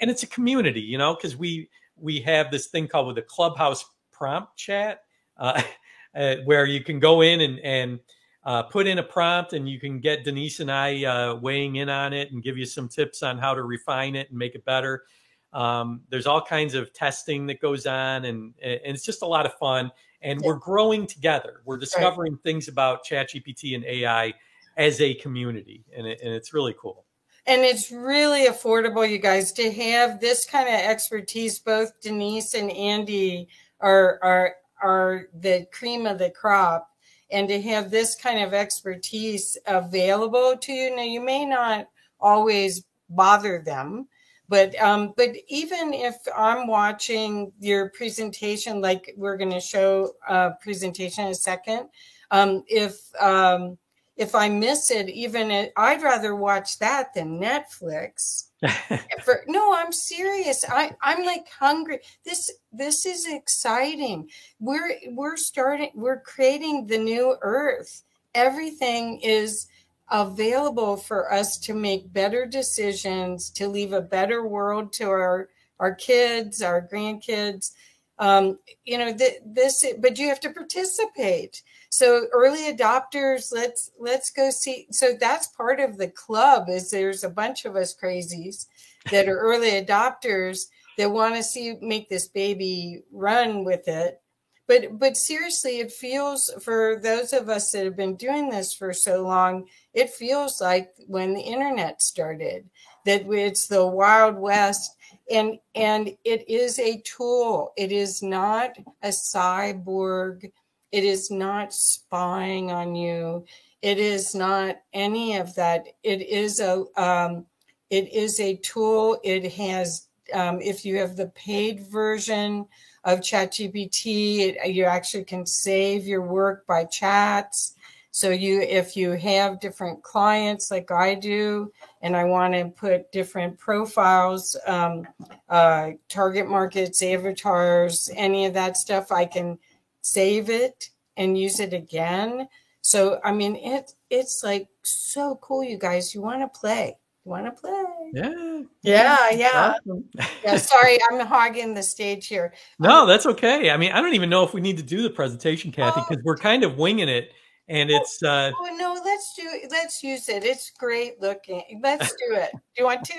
[0.00, 1.68] and it's a community, you know, because we
[2.00, 5.00] we have this thing called the clubhouse prompt chat
[5.36, 5.62] uh,
[6.14, 8.00] uh, where you can go in and and
[8.44, 11.88] uh, put in a prompt and you can get denise and i uh, weighing in
[11.88, 14.64] on it and give you some tips on how to refine it and make it
[14.64, 15.04] better.
[15.52, 19.46] Um, there's all kinds of testing that goes on and, and it's just a lot
[19.46, 19.90] of fun.
[20.22, 21.60] And we're growing together.
[21.64, 22.42] We're discovering right.
[22.42, 24.32] things about ChatGPT and ai
[24.76, 27.04] as a community and, it, and it's really cool
[27.50, 31.58] and it's really affordable you guys to have this kind of expertise.
[31.58, 33.48] Both denise and andy
[33.80, 36.86] are are are the cream of the crop.
[37.32, 41.86] And to have this kind of expertise available to you now you may not
[42.20, 44.08] always bother them
[44.48, 50.50] but um, but even if i'm watching your presentation like we're going to show a
[50.60, 51.88] presentation in a second
[52.32, 53.78] um, if um,
[54.20, 58.48] if I miss it, even I'd rather watch that than Netflix.
[59.24, 60.62] For, no, I'm serious.
[60.68, 62.00] I I'm like hungry.
[62.26, 64.28] This this is exciting.
[64.60, 65.92] We're we're starting.
[65.94, 68.02] We're creating the new Earth.
[68.34, 69.68] Everything is
[70.10, 75.94] available for us to make better decisions, to leave a better world to our our
[75.94, 77.70] kids, our grandkids.
[78.18, 84.30] Um, you know, th- this, but you have to participate so early adopters let's let's
[84.30, 88.66] go see so that's part of the club is there's a bunch of us crazies
[89.10, 90.66] that are early adopters
[91.00, 94.20] that want to see make this baby run with it.
[94.66, 98.92] But but seriously it feels for those of us that have been doing this for
[98.92, 102.68] so long it feels like when the internet started
[103.06, 104.94] that it's the wild west
[105.30, 107.72] and and it is a tool.
[107.76, 110.52] It is not a cyborg
[110.92, 113.44] it is not spying on you
[113.82, 117.46] it is not any of that it is a um,
[117.90, 122.66] it is a tool it has um, if you have the paid version
[123.04, 124.56] of ChatGPT.
[124.72, 127.74] You actually can save your work by chats.
[128.12, 131.72] So you, if you have different clients like I do,
[132.02, 135.06] and I want to put different profiles, um,
[135.48, 139.58] uh, target markets, avatars, any of that stuff, I can
[140.02, 142.48] save it and use it again.
[142.82, 146.14] So I mean, it it's like so cool, you guys.
[146.14, 146.96] You want to play?
[147.24, 147.84] You want to play?
[148.14, 148.62] Yeah.
[148.82, 149.30] Yeah.
[149.30, 149.74] Yeah.
[149.86, 150.04] Awesome.
[150.44, 150.56] yeah.
[150.56, 152.54] Sorry, I'm hogging the stage here.
[152.78, 153.70] No, um, that's okay.
[153.70, 156.18] I mean, I don't even know if we need to do the presentation, Kathy, because
[156.18, 157.30] oh, we're kind of winging it.
[157.68, 160.42] And it's uh oh, no, let's do let's use it.
[160.42, 161.80] It's great looking.
[161.82, 162.50] Let's do it.
[162.52, 163.14] Do you want to?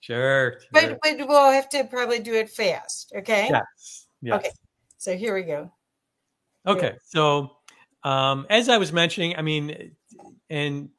[0.00, 0.60] Sure.
[0.60, 0.60] sure.
[0.70, 3.12] But but we'll have to probably do it fast.
[3.16, 3.48] Okay.
[3.50, 4.06] Yes.
[4.22, 4.34] yes.
[4.36, 4.50] Okay.
[4.98, 5.72] So here we go.
[6.66, 6.94] Okay.
[7.04, 7.56] So
[8.04, 9.92] um as I was mentioning, I mean,
[10.50, 10.90] and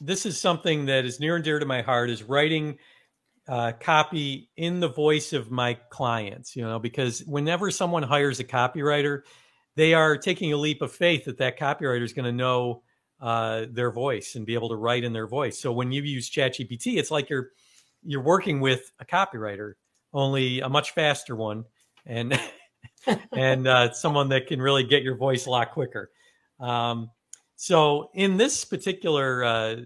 [0.00, 2.78] this is something that is near and dear to my heart is writing
[3.48, 8.44] uh, copy in the voice of my clients you know because whenever someone hires a
[8.44, 9.22] copywriter
[9.76, 12.82] they are taking a leap of faith that that copywriter is going to know
[13.20, 16.30] uh, their voice and be able to write in their voice so when you use
[16.30, 17.50] ChatGPT it's like you're
[18.04, 19.72] you're working with a copywriter
[20.12, 21.64] only a much faster one
[22.06, 22.38] and
[23.32, 26.10] and uh, someone that can really get your voice a lot quicker
[26.60, 27.10] um,
[27.56, 29.76] so in this particular, uh,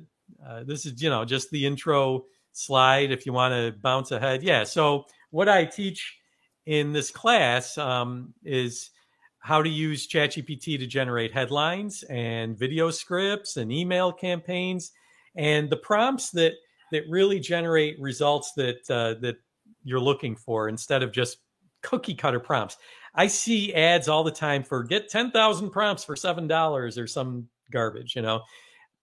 [0.44, 3.10] uh, this is you know just the intro slide.
[3.10, 4.64] If you want to bounce ahead, yeah.
[4.64, 6.18] So what I teach
[6.66, 8.90] in this class um, is
[9.38, 14.92] how to use ChatGPT to generate headlines and video scripts and email campaigns,
[15.36, 16.52] and the prompts that
[16.92, 19.36] that really generate results that uh, that
[19.82, 21.38] you're looking for instead of just
[21.84, 22.76] cookie cutter prompts.
[23.14, 28.16] I see ads all the time for get 10,000 prompts for $7 or some garbage.
[28.16, 28.42] You know,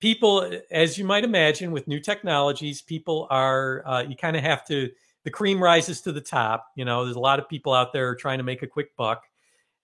[0.01, 4.65] people, as you might imagine, with new technologies, people are uh, you kind of have
[4.67, 4.89] to.
[5.23, 6.65] The cream rises to the top.
[6.75, 9.23] You know, there's a lot of people out there trying to make a quick buck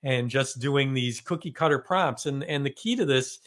[0.03, 2.25] and just doing these cookie cutter prompts.
[2.25, 3.39] And and the key to this,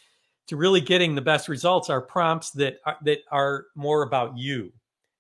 [0.47, 4.73] to really getting the best results, are prompts that are, that are more about you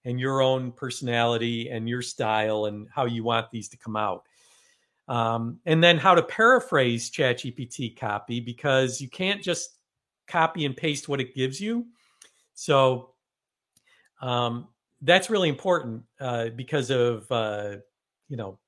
[0.04, 4.24] and your own personality and your style and how you want these to come out.
[5.08, 9.76] Um, and then how to paraphrase ChatGPT copy because you can't just
[10.28, 11.86] copy and paste what it gives you.
[12.54, 13.10] So
[14.20, 14.68] um,
[15.02, 17.76] that's really important uh, because of uh,
[18.28, 18.58] you know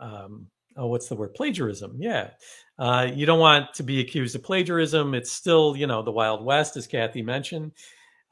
[0.00, 1.96] um, oh what's the word plagiarism?
[1.98, 2.30] Yeah,
[2.78, 5.14] uh, you don't want to be accused of plagiarism.
[5.14, 7.72] It's still you know the Wild West, as Kathy mentioned.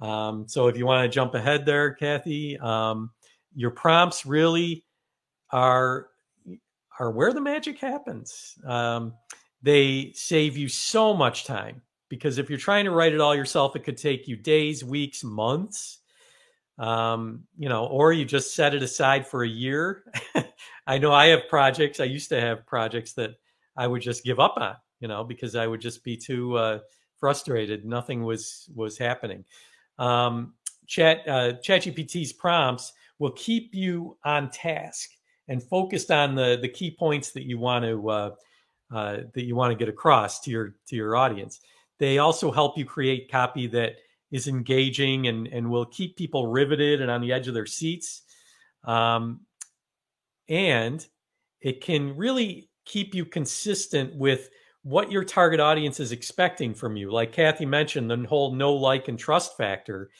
[0.00, 3.10] Um, so if you want to jump ahead there, Kathy, um,
[3.54, 4.84] your prompts really
[5.50, 6.08] are
[6.98, 8.54] are where the magic happens.
[8.66, 9.14] Um,
[9.62, 13.74] they save you so much time because if you're trying to write it all yourself,
[13.74, 15.98] it could take you days, weeks, months.
[16.76, 20.04] Um, you know, or you just set it aside for a year.
[20.86, 22.00] I know I have projects.
[22.00, 23.30] I used to have projects that
[23.76, 26.78] I would just give up on, you know, because I would just be too uh,
[27.18, 27.84] frustrated.
[27.84, 29.44] Nothing was was happening.
[29.98, 30.54] Um,
[30.86, 35.10] Chat uh, ChatGPT's prompts will keep you on task
[35.48, 38.30] and focused on the the key points that you want to uh,
[38.92, 41.60] uh, that you want to get across to your to your audience.
[41.98, 43.96] They also help you create copy that
[44.30, 48.22] is engaging and, and will keep people riveted and on the edge of their seats.
[48.82, 49.40] Um,
[50.48, 51.06] and
[51.60, 54.50] it can really keep you consistent with
[54.84, 57.10] what your target audience is expecting from you.
[57.10, 60.10] Like Kathy mentioned, the whole know like, and trust factor.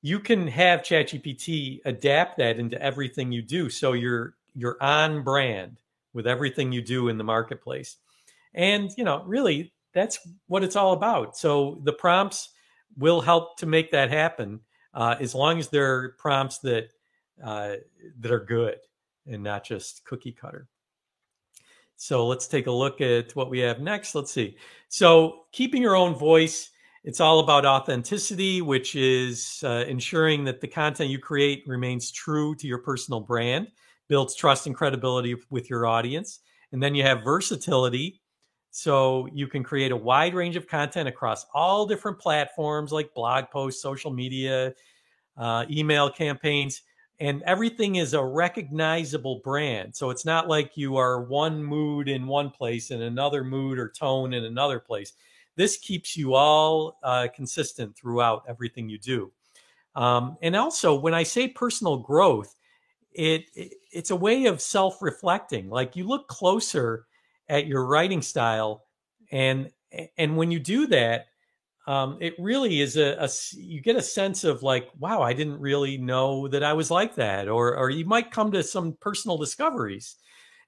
[0.00, 3.68] You can have ChatGPT adapt that into everything you do.
[3.68, 5.78] So you're you're on brand
[6.12, 7.96] with everything you do in the marketplace.
[8.54, 11.36] And you know, really that's what it's all about.
[11.36, 12.50] So the prompts
[12.96, 14.60] will help to make that happen
[14.94, 16.92] uh, as long as they're prompts that
[17.42, 17.74] uh,
[18.20, 18.76] that are good
[19.26, 20.68] and not just cookie cutter.
[22.02, 24.16] So let's take a look at what we have next.
[24.16, 24.56] Let's see.
[24.88, 26.70] So keeping your own voice,
[27.04, 32.56] it's all about authenticity, which is uh, ensuring that the content you create remains true
[32.56, 33.68] to your personal brand,
[34.08, 36.40] builds trust and credibility with your audience.
[36.72, 38.20] And then you have versatility,
[38.72, 43.44] so you can create a wide range of content across all different platforms like blog
[43.52, 44.74] posts, social media,
[45.36, 46.82] uh, email campaigns,
[47.22, 49.94] and everything is a recognizable brand.
[49.94, 53.90] So it's not like you are one mood in one place and another mood or
[53.90, 55.12] tone in another place.
[55.54, 59.30] This keeps you all uh, consistent throughout everything you do.
[59.94, 62.56] Um, and also, when I say personal growth,
[63.12, 65.70] it, it it's a way of self-reflecting.
[65.70, 67.06] Like you look closer
[67.48, 68.82] at your writing style,
[69.30, 69.70] and
[70.18, 71.26] and when you do that,
[71.86, 75.58] um, it really is a, a, you get a sense of like wow i didn't
[75.58, 79.36] really know that i was like that or or you might come to some personal
[79.36, 80.16] discoveries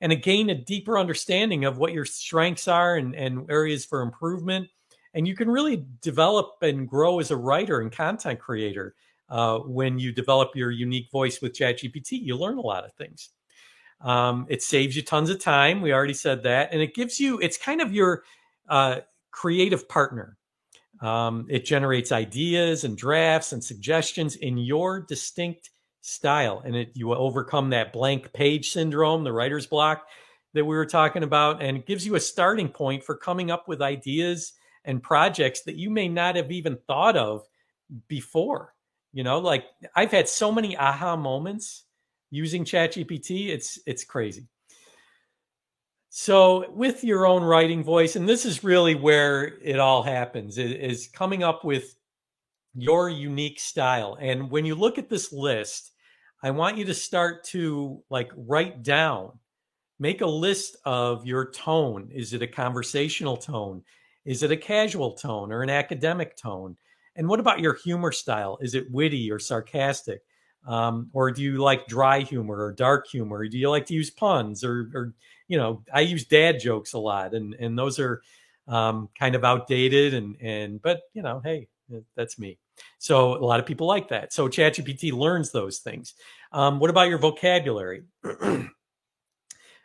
[0.01, 4.69] and gain a deeper understanding of what your strengths are and, and areas for improvement
[5.15, 8.95] and you can really develop and grow as a writer and content creator
[9.29, 12.21] uh, when you develop your unique voice with ChatGPT.
[12.21, 13.31] You learn a lot of things.
[14.01, 15.81] Um, it saves you tons of time.
[15.81, 17.39] We already said that, and it gives you.
[17.41, 18.25] It's kind of your
[18.69, 19.01] uh,
[19.31, 20.37] creative partner.
[21.05, 27.13] Um, it generates ideas and drafts and suggestions in your distinct style, and it you
[27.13, 30.07] overcome that blank page syndrome, the writer's block
[30.55, 33.69] that we were talking about, and it gives you a starting point for coming up
[33.69, 34.55] with ideas
[34.87, 37.43] and projects that you may not have even thought of
[38.09, 38.73] before.
[39.13, 41.85] You know, like I've had so many aha moments
[42.31, 43.49] using ChatGPT.
[43.49, 44.49] It's it's crazy.
[46.17, 51.09] So, with your own writing voice, and this is really where it all happens, is
[51.09, 51.97] coming up with
[52.73, 54.17] your unique style.
[54.21, 55.91] And when you look at this list,
[56.41, 59.41] I want you to start to like write down,
[59.99, 62.09] make a list of your tone.
[62.15, 63.83] Is it a conversational tone?
[64.25, 66.77] Is it a casual tone or an academic tone?
[67.17, 68.57] And what about your humor style?
[68.61, 70.23] Is it witty or sarcastic?
[70.67, 73.47] Um, or do you like dry humor or dark humor?
[73.47, 75.15] Do you like to use puns or, or
[75.49, 78.23] you know, I use dad jokes a lot, and and those are
[78.67, 81.69] um, kind of outdated, and and but you know, hey,
[82.17, 82.59] that's me.
[82.99, 84.33] So a lot of people like that.
[84.33, 86.15] So ChatGPT learns those things.
[86.53, 88.05] Um, what about your vocabulary?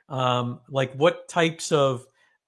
[0.09, 2.05] um, like what types of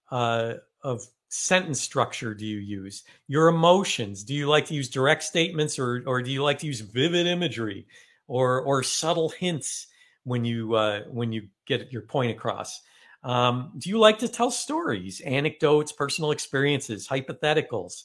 [0.09, 3.03] uh, of sentence structure do you use?
[3.27, 4.23] Your emotions.
[4.23, 7.27] Do you like to use direct statements, or or do you like to use vivid
[7.27, 7.87] imagery,
[8.31, 9.87] or or subtle hints
[10.23, 12.79] when you uh, when you get your point across?
[13.23, 18.03] Um, do you like to tell stories, anecdotes, personal experiences, hypotheticals?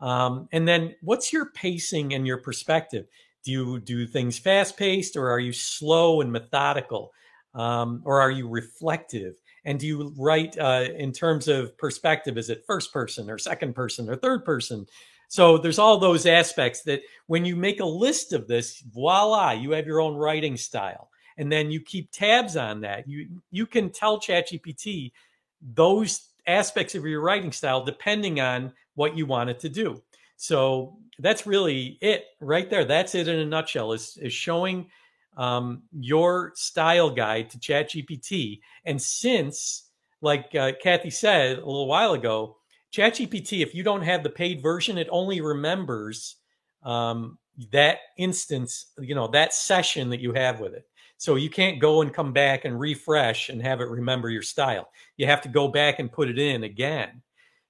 [0.00, 3.06] Um, and then what's your pacing and your perspective?
[3.44, 7.10] Do you do things fast paced or are you slow and methodical?
[7.54, 9.34] Um, or are you reflective?
[9.64, 12.38] And do you write uh, in terms of perspective?
[12.38, 14.86] Is it first person or second person or third person?
[15.28, 19.72] So there's all those aspects that when you make a list of this, voila, you
[19.72, 23.08] have your own writing style and then you keep tabs on that.
[23.08, 25.12] You you can tell ChatGPT
[25.60, 30.02] those aspects of your writing style depending on what you want it to do.
[30.36, 32.84] So that's really it right there.
[32.84, 33.92] That's it in a nutshell.
[33.92, 34.88] Is is showing
[35.36, 38.60] um, your style guide to ChatGPT.
[38.84, 42.56] And since, like uh, Kathy said a little while ago,
[42.94, 46.36] ChatGPT, if you don't have the paid version, it only remembers
[46.84, 47.38] um,
[47.72, 50.86] that instance, you know, that session that you have with it.
[51.16, 54.88] So you can't go and come back and refresh and have it remember your style.
[55.16, 57.22] You have to go back and put it in again.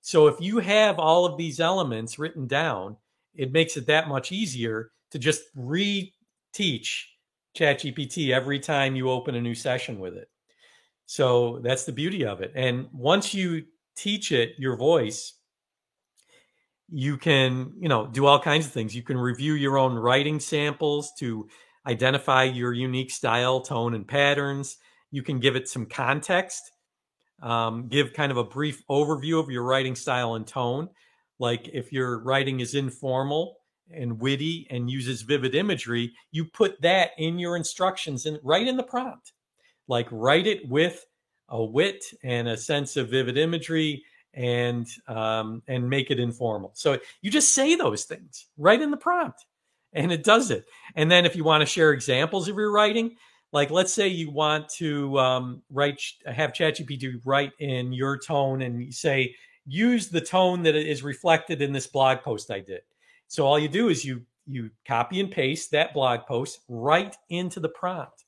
[0.02, 2.96] So if you have all of these elements written down,
[3.34, 6.10] it makes it that much easier to just reteach
[7.56, 10.28] ChatGPT every time you open a new session with it.
[11.06, 12.52] So that's the beauty of it.
[12.54, 13.64] And once you
[13.96, 15.34] teach it your voice,
[16.88, 18.94] you can, you know, do all kinds of things.
[18.94, 21.48] You can review your own writing samples to
[21.86, 24.76] identify your unique style, tone, and patterns.
[25.10, 26.62] You can give it some context,
[27.42, 30.88] um, give kind of a brief overview of your writing style and tone.
[31.38, 33.56] Like if your writing is informal
[33.90, 38.76] and witty and uses vivid imagery, you put that in your instructions and right in
[38.76, 39.32] the prompt.
[39.88, 41.04] Like write it with
[41.48, 46.72] a wit and a sense of vivid imagery and um, and make it informal.
[46.74, 49.44] So you just say those things right in the prompt
[49.92, 50.66] and it does it.
[50.96, 53.16] And then if you want to share examples of your writing,
[53.52, 58.92] like let's say you want to um, write, have ChatGPT write in your tone and
[58.92, 59.34] say,
[59.64, 62.82] use the tone that is reflected in this blog post I did.
[63.28, 67.60] So all you do is you you copy and paste that blog post right into
[67.60, 68.24] the prompt,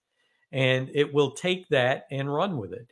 [0.51, 2.87] and it will take that and run with it.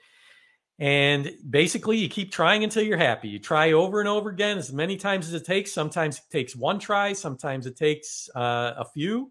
[0.78, 3.28] And basically, you keep trying until you're happy.
[3.28, 5.72] You try over and over again as many times as it takes.
[5.72, 9.30] Sometimes it takes one try, sometimes it takes uh, a few,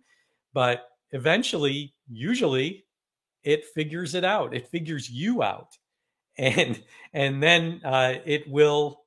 [0.54, 2.86] but eventually, usually,
[3.44, 4.54] it figures it out.
[4.54, 5.78] It figures you out,
[6.38, 6.82] and
[7.12, 9.02] and then uh, it will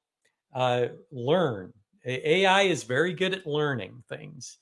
[0.54, 1.72] uh, learn.
[2.04, 4.58] AI is very good at learning things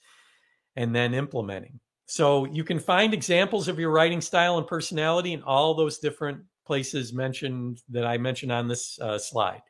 [0.77, 1.79] and then implementing.
[2.07, 6.43] So you can find examples of your writing style and personality in all those different
[6.65, 9.63] places mentioned that I mentioned on this uh, slide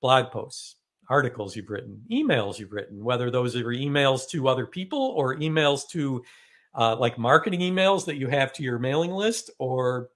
[0.00, 0.76] blog posts,
[1.08, 5.88] articles you've written, emails you've written, whether those are emails to other people or emails
[5.90, 6.22] to
[6.74, 10.10] uh, like marketing emails that you have to your mailing list or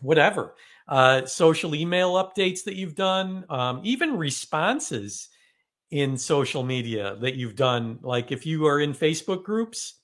[0.00, 0.54] whatever,
[0.88, 5.28] uh, social email updates that you've done, um, even responses
[5.90, 7.98] in social media that you've done.
[8.02, 9.94] Like if you are in Facebook groups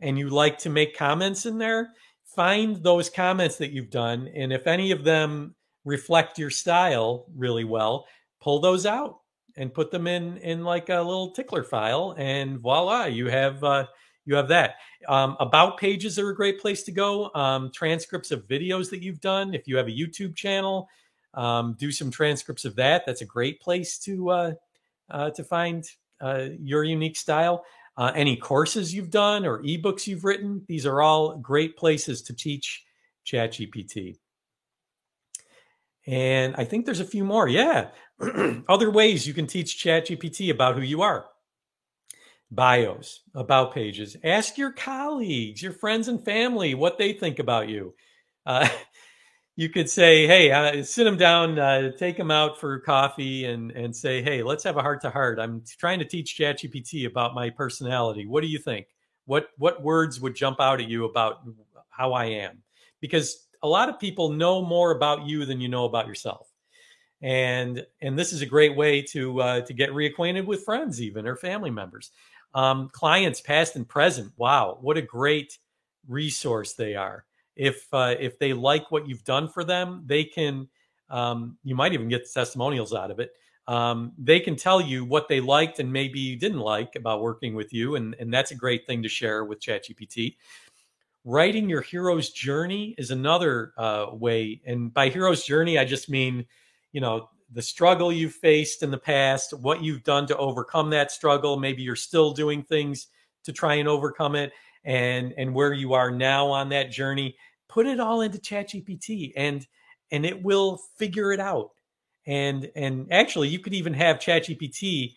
[0.00, 1.92] and you like to make comments in there,
[2.36, 4.28] find those comments that you've done.
[4.34, 8.06] And if any of them reflect your style really well,
[8.40, 9.20] pull those out
[9.56, 13.86] and put them in in like a little tickler file and voila you have uh,
[14.26, 14.74] you have that.
[15.08, 17.30] Um, about pages are a great place to go.
[17.34, 20.88] Um, transcripts of videos that you've done if you have a youtube channel
[21.36, 23.04] um, do some transcripts of that.
[23.06, 24.52] That's a great place to uh,
[25.10, 25.84] uh, to find
[26.20, 27.64] uh, your unique style
[27.96, 32.34] uh, any courses you've done or ebooks you've written these are all great places to
[32.34, 32.84] teach
[33.26, 34.16] chatgpt
[36.06, 37.48] and I think there's a few more.
[37.48, 37.88] Yeah.
[38.68, 41.26] Other ways you can teach ChatGPT about who you are
[42.50, 44.16] bios, about pages.
[44.22, 47.94] Ask your colleagues, your friends and family what they think about you.
[48.46, 48.68] Uh,
[49.56, 53.70] you could say, hey, uh, sit them down, uh, take them out for coffee, and
[53.72, 55.38] and say, hey, let's have a heart to heart.
[55.38, 58.26] I'm trying to teach ChatGPT about my personality.
[58.26, 58.88] What do you think?
[59.26, 61.40] What what words would jump out at you about
[61.90, 62.62] how I am?
[63.00, 66.48] Because a lot of people know more about you than you know about yourself
[67.22, 71.26] and and this is a great way to uh, to get reacquainted with friends even
[71.26, 72.12] or family members
[72.54, 75.58] um, clients past and present wow what a great
[76.08, 77.25] resource they are
[77.56, 80.68] if uh, if they like what you've done for them they can
[81.10, 83.32] um, you might even get testimonials out of it
[83.68, 87.72] um, they can tell you what they liked and maybe didn't like about working with
[87.72, 90.36] you and and that's a great thing to share with chatgpt
[91.26, 94.62] writing your hero's journey is another uh, way.
[94.64, 96.46] And by hero's journey, I just mean,
[96.92, 101.10] you know, the struggle you've faced in the past, what you've done to overcome that
[101.10, 101.58] struggle.
[101.58, 103.08] Maybe you're still doing things
[103.42, 104.52] to try and overcome it,
[104.86, 107.36] and and where you are now on that journey.
[107.68, 109.66] Put it all into ChatGPT, and
[110.10, 111.72] and it will figure it out.
[112.26, 115.16] And and actually, you could even have ChatGPT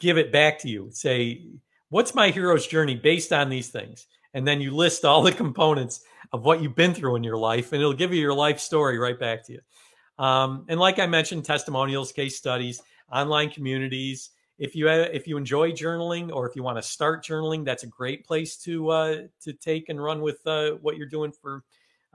[0.00, 0.90] give it back to you.
[0.90, 1.46] Say,
[1.88, 4.06] what's my hero's journey based on these things?
[4.34, 7.72] and then you list all the components of what you've been through in your life,
[7.72, 9.60] and it'll give you your life story right back to you.
[10.24, 14.30] Um, and like I mentioned, testimonials, case studies, online communities.
[14.58, 17.88] If you if you enjoy journaling or if you want to start journaling, that's a
[17.88, 21.64] great place to uh, to take and run with uh, what you're doing for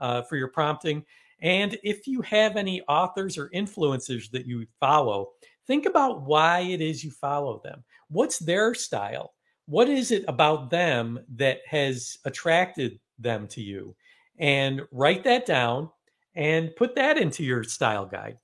[0.00, 1.04] uh, for your prompting.
[1.40, 5.30] And if you have any authors or influencers that you follow,
[5.66, 7.82] think about why it is you follow them.
[8.08, 9.34] What's their style?
[9.66, 13.94] what is it about them that has attracted them to you?
[14.38, 15.90] And write that down
[16.34, 18.38] and put that into your style guide.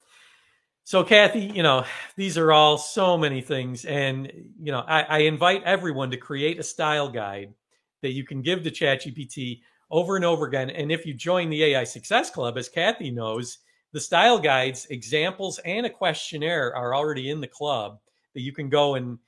[0.84, 1.84] So, Kathy, you know,
[2.16, 3.84] these are all so many things.
[3.84, 7.54] And, you know, I, I invite everyone to create a style guide
[8.02, 9.60] that you can give to ChatGPT
[9.90, 10.70] over and over again.
[10.70, 13.58] And if you join the AI Success Club, as Kathy knows,
[13.92, 17.98] the style guides, examples, and a questionnaire are already in the club
[18.34, 19.18] that you can go and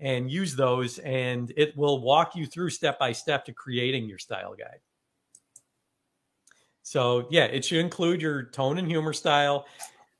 [0.00, 4.18] and use those and it will walk you through step by step to creating your
[4.18, 4.78] style guide
[6.82, 9.66] so yeah it should include your tone and humor style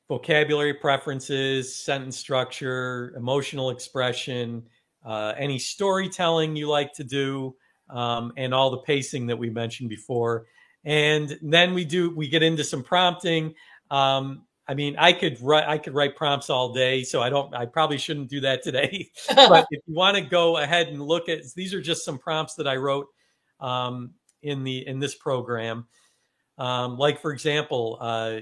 [0.08, 4.62] vocabulary preferences sentence structure emotional expression
[5.04, 7.54] uh, any storytelling you like to do
[7.90, 10.46] um, and all the pacing that we mentioned before
[10.84, 13.54] and then we do we get into some prompting
[13.90, 17.54] um, I mean, I could write I could write prompts all day, so I don't
[17.54, 19.10] I probably shouldn't do that today.
[19.34, 22.56] but if you want to go ahead and look at these are just some prompts
[22.56, 23.06] that I wrote
[23.60, 25.86] um, in the in this program.
[26.58, 28.40] Um, like for example, uh,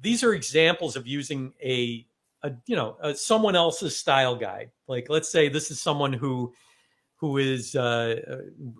[0.00, 2.06] these are examples of using a,
[2.42, 4.70] a you know a, someone else's style guide.
[4.86, 6.52] Like let's say this is someone who
[7.16, 8.16] who is uh,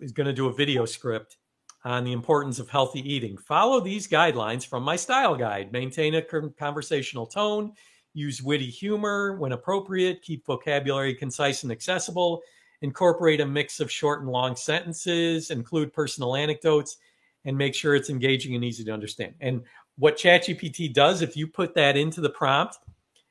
[0.01, 1.37] is going to do a video script
[1.85, 3.37] on the importance of healthy eating.
[3.37, 5.73] Follow these guidelines from my style guide.
[5.73, 7.73] Maintain a conversational tone,
[8.15, 12.43] use witty humor when appropriate, keep vocabulary concise and accessible,
[12.83, 16.97] incorporate a mix of short and long sentences, include personal anecdotes,
[17.45, 19.35] and make sure it's engaging and easy to understand.
[19.41, 19.63] And
[19.99, 22.79] what ChatGPT does, if you put that into the prompt,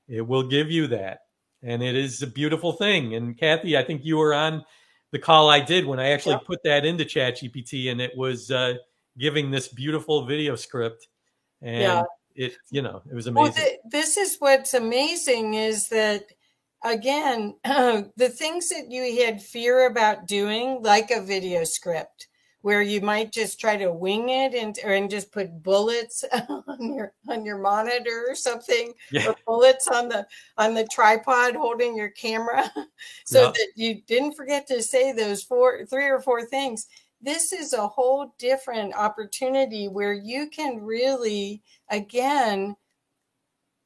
[0.08, 1.22] it will give you that.
[1.64, 3.16] And it is a beautiful thing.
[3.16, 4.64] And Kathy, I think you were on
[5.12, 6.46] the call I did when I actually yep.
[6.46, 8.76] put that into ChatGPT, and it was uh,
[9.18, 11.08] giving this beautiful video script,
[11.62, 12.04] and yeah.
[12.36, 13.44] it you know it was amazing.
[13.44, 16.26] Well, th- this is what's amazing is that
[16.84, 22.28] again the things that you had fear about doing, like a video script,
[22.62, 26.24] where you might just try to wing it and and just put bullets
[26.68, 29.28] on your on your monitor or something yeah.
[29.28, 30.26] or bullets on the
[30.58, 32.72] on the tripod holding your camera
[33.26, 33.52] so yeah.
[33.52, 36.88] that you didn't forget to say those four three or four things
[37.22, 42.76] this is a whole different opportunity where you can really again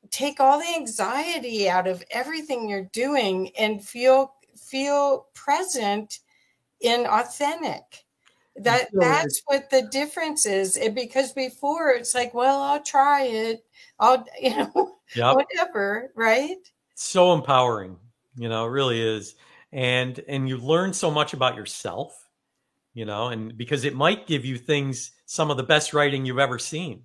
[0.10, 6.20] take all the anxiety out of everything you're doing and feel feel present
[6.84, 8.06] and authentic
[8.58, 13.64] that that's what the difference is it, because before it's like well i'll try it
[14.00, 15.36] i'll you know yep.
[15.36, 16.58] whatever right?
[16.96, 17.98] So empowering
[18.36, 19.36] you know it really is
[19.72, 22.14] and and you learn so much about yourself
[22.94, 26.40] you know and because it might give you things some of the best writing you've
[26.40, 27.04] ever seen.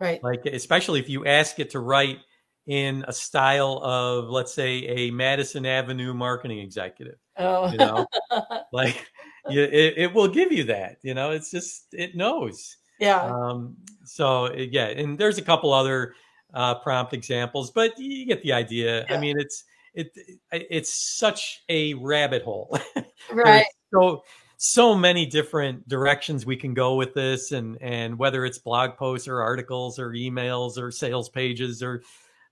[0.00, 0.20] Right.
[0.20, 2.18] Like especially if you ask it to write
[2.66, 7.70] in a style of let's say a madison avenue marketing executive oh.
[7.70, 8.06] you know?
[8.72, 9.06] Like
[9.50, 10.98] you, it, it will give you that.
[11.02, 12.76] You know, it's just it knows.
[12.98, 13.22] Yeah.
[13.22, 16.14] Um, so yeah, and there's a couple other
[16.52, 19.04] uh, prompt examples, but you get the idea.
[19.08, 19.16] Yeah.
[19.16, 20.16] I mean, it's it
[20.52, 22.78] it's such a rabbit hole.
[23.32, 23.66] right.
[23.92, 24.22] so
[24.56, 29.28] so many different directions we can go with this, and and whether it's blog posts
[29.28, 32.02] or articles or emails or sales pages or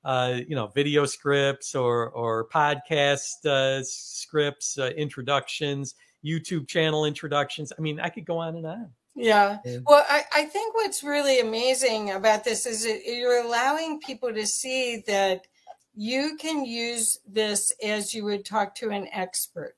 [0.05, 5.95] uh, you know video scripts or or podcast uh, scripts, uh, introductions
[6.27, 7.73] YouTube channel introductions.
[7.79, 8.91] I mean, I could go on and on.
[9.15, 9.59] Yeah.
[9.87, 14.47] Well, I, I think what's really amazing about this is it, you're allowing people to
[14.47, 15.47] see that
[15.95, 19.77] you can use this as you would talk to an expert.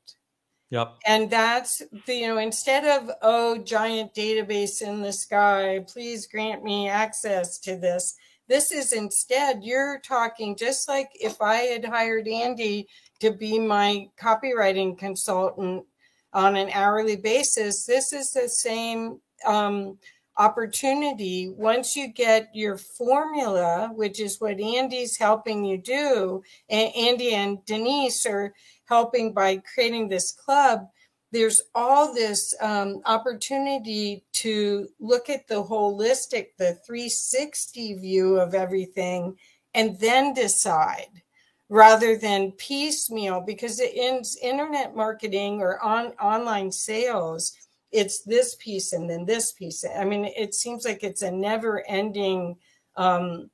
[0.70, 0.96] Yep.
[1.06, 6.64] And that's the, you know, instead of, oh, giant database in the sky, please grant
[6.64, 8.16] me access to this.
[8.48, 12.88] This is instead, you're talking just like if I had hired Andy
[13.20, 15.84] to be my copywriting consultant
[16.32, 19.98] on an hourly basis, this is the same um,
[20.36, 21.52] opportunity.
[21.56, 27.64] Once you get your formula, which is what Andy's helping you do, and Andy and
[27.64, 28.54] Denise are
[28.86, 30.88] helping by creating this club,
[31.30, 39.36] there's all this um, opportunity to look at the holistic, the 360 view of everything,
[39.74, 41.22] and then decide
[41.68, 47.52] rather than piecemeal because it in internet marketing or on online sales
[47.90, 49.84] it's this piece and then this piece.
[49.98, 52.56] I mean it seems like it's a never ending
[52.96, 53.50] um,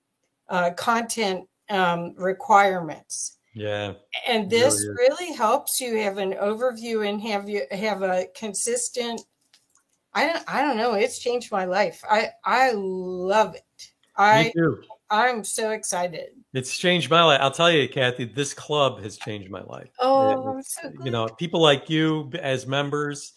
[0.48, 3.38] uh, content um, requirements.
[3.54, 3.92] Yeah.
[4.26, 9.22] And this really, really, helps you have an overview and have you have a consistent
[10.12, 12.02] i don't i don't know it's changed my life.
[12.08, 13.92] I i love it.
[14.16, 14.52] I
[15.11, 17.40] i'm so excited it's changed my life.
[17.42, 19.90] I'll tell you, Kathy, this club has changed my life.
[19.98, 23.32] Oh, so you know, people like you as members,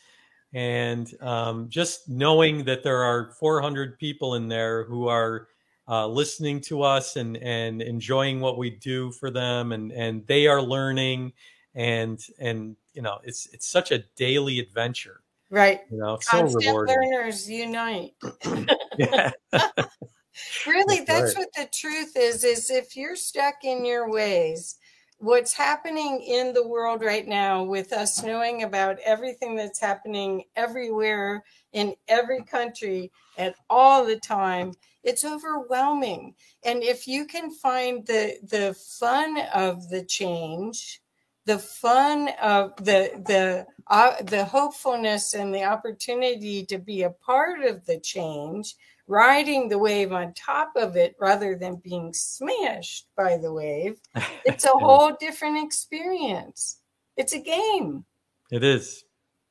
[0.54, 5.48] and um, just knowing that there are 400 people in there who are
[5.88, 10.46] uh, listening to us and and enjoying what we do for them, and and they
[10.46, 11.34] are learning,
[11.74, 15.22] and and you know, it's it's such a daily adventure.
[15.50, 15.82] Right.
[15.90, 17.12] You know, Constant so rewarding.
[17.12, 18.14] Learners unite.
[19.00, 19.32] yeah.
[20.66, 21.46] really that's, that's right.
[21.46, 24.78] what the truth is is if you're stuck in your ways
[25.20, 31.44] what's happening in the world right now with us knowing about everything that's happening everywhere
[31.74, 34.72] in every country at all the time
[35.04, 41.02] it's overwhelming and if you can find the the fun of the change
[41.48, 47.64] the fun of the the uh, the hopefulness and the opportunity to be a part
[47.64, 48.76] of the change
[49.08, 54.00] riding the wave on top of it rather than being smashed by the wave,
[54.46, 56.82] it's a whole different experience.
[57.16, 58.06] It's a game.
[58.52, 59.04] It is.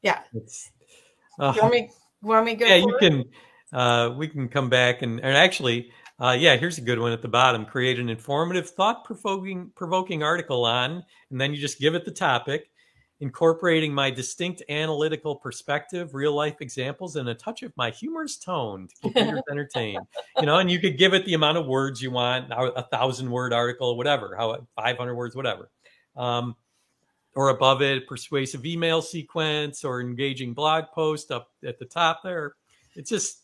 [0.02, 0.20] Yeah.
[0.34, 0.70] It's,
[1.38, 1.90] uh, you want me,
[2.22, 2.66] want me go?
[2.66, 3.24] Yeah, you can.
[3.72, 5.90] Uh, we can come back and, and actually,
[6.20, 7.66] uh, yeah, here's a good one at the bottom.
[7.66, 12.10] Create an informative, thought provoking provoking article on, and then you just give it the
[12.10, 12.70] topic
[13.20, 18.88] incorporating my distinct analytical perspective, real life examples, and a touch of my humorous tone
[18.88, 20.06] to keep readers entertained.
[20.38, 23.30] You know, and you could give it the amount of words you want, a thousand
[23.30, 25.70] word article, whatever, how 500 words, whatever.
[26.14, 26.56] Um,
[27.34, 32.54] or above it, persuasive email sequence or engaging blog post up at the top there.
[32.94, 33.42] It's just,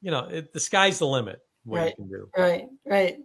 [0.00, 1.40] you know, it, the sky's the limit.
[1.64, 2.28] What right, you can do.
[2.36, 3.18] Right, right.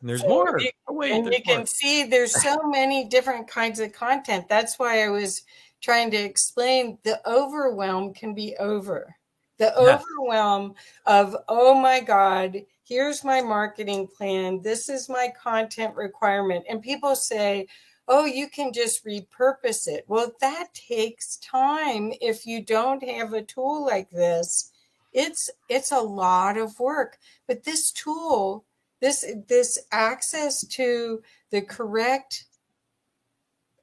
[0.00, 0.58] And there's more.
[0.60, 1.40] You, oh, wait, and you more.
[1.40, 4.48] can see there's so many different kinds of content.
[4.48, 5.42] That's why I was
[5.80, 9.14] trying to explain the overwhelm can be over.
[9.58, 10.02] The yes.
[10.02, 10.74] overwhelm
[11.06, 14.60] of, oh my God, here's my marketing plan.
[14.62, 16.66] This is my content requirement.
[16.68, 17.66] And people say,
[18.08, 20.04] oh, you can just repurpose it.
[20.08, 24.72] Well, that takes time if you don't have a tool like this.
[25.12, 27.18] It's it's a lot of work.
[27.46, 28.65] But this tool,
[29.00, 32.44] this this access to the correct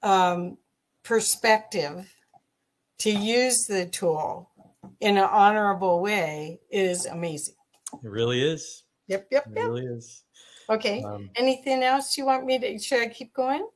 [0.02, 0.58] um,
[1.04, 2.14] perspective
[3.00, 4.50] to use the tool
[5.00, 7.56] in an honorable way is amazing.
[8.04, 8.84] It really is.
[9.08, 9.66] Yep, yep, It yep.
[9.68, 10.24] really is.
[10.70, 11.04] Okay.
[11.04, 12.80] Um, Anything else you want me to?
[12.80, 13.68] Should I keep going?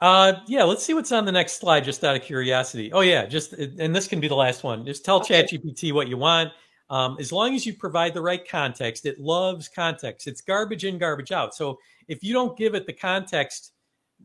[0.00, 2.92] Uh, yeah, let's see what's on the next slide, just out of curiosity.
[2.92, 4.84] Oh, yeah, just and this can be the last one.
[4.84, 5.44] Just tell Okay.
[5.44, 6.52] ChatGPT what you want.
[6.90, 10.26] Um, as long as you provide the right context, it loves context.
[10.26, 11.54] It's garbage in, garbage out.
[11.54, 11.78] So
[12.08, 13.72] if you don't give it the context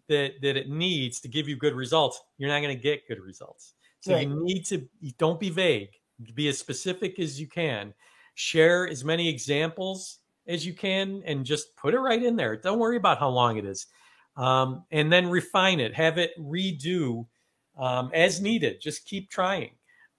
[0.09, 3.19] that that it needs to give you good results, you're not going to get good
[3.19, 3.73] results.
[3.99, 4.27] So Right.
[4.27, 4.87] you need to
[5.17, 5.89] don't be vague.
[6.33, 7.93] Be as specific as you can.
[8.35, 12.55] Share as many examples as you can, and just put it right in there.
[12.55, 13.87] Don't worry about how long it is
[14.37, 17.25] um, and then refine it, have it redo
[17.77, 18.79] um, as needed.
[18.79, 19.71] Just keep trying.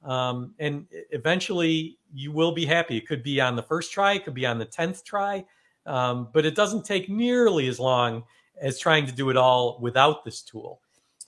[0.05, 2.97] Um, and eventually you will be happy.
[2.97, 5.45] It could be on the first try, it could be on the 10th try,
[5.87, 8.23] um, but it doesn't take nearly as long
[8.61, 10.81] as trying to do it all without this tool.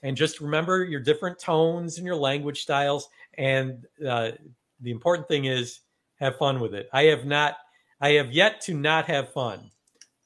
[0.02, 3.08] And just remember your different tones and your language styles.
[3.34, 4.32] And uh,
[4.80, 5.80] the important thing is
[6.16, 6.88] have fun with it.
[6.92, 7.56] I have not,
[8.00, 9.70] I have yet to not have fun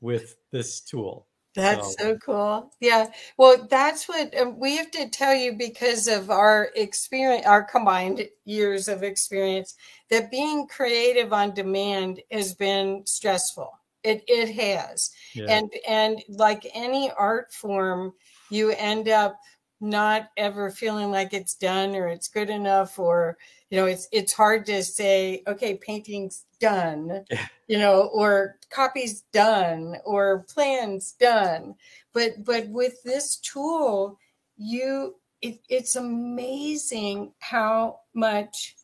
[0.01, 1.27] with this tool.
[1.55, 2.73] That's So- so cool.
[2.81, 3.11] Yeah.
[3.37, 8.29] Well, that's what um, we have to tell you because of our experience, our combined
[8.45, 9.75] years of experience,
[10.11, 13.71] that being creative on demand has been stressful.
[14.03, 15.11] It it has.
[15.35, 15.47] Yeah.
[15.49, 18.13] And and like any art form,
[18.51, 19.39] you end up
[19.81, 23.37] not ever feeling like it's done or it's good enough or
[23.71, 27.47] you know it's it's hard to say okay painting's done Yeah.
[27.69, 31.75] you know or copies done or plans done
[32.13, 34.19] but but with this tool
[34.57, 38.77] you it, it's amazing how much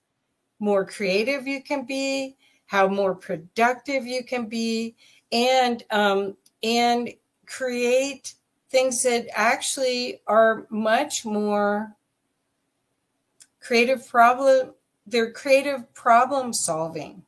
[0.58, 2.36] more creative you can be
[2.66, 4.96] how more productive you can be
[5.32, 7.10] and um and
[7.46, 8.34] create
[8.70, 11.94] things that actually are much more
[13.60, 14.72] creative problem
[15.06, 17.22] they're creative problem solving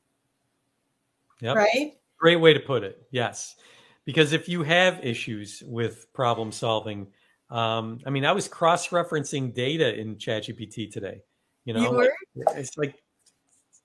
[1.41, 1.57] Yep.
[1.57, 3.03] right Great way to put it.
[3.11, 3.57] Yes.
[4.05, 7.09] Because if you have issues with problem solving,
[7.51, 11.23] um, I mean, I was cross referencing data in ChatGPT today.
[11.65, 12.13] You know, you were
[12.55, 12.95] it's like,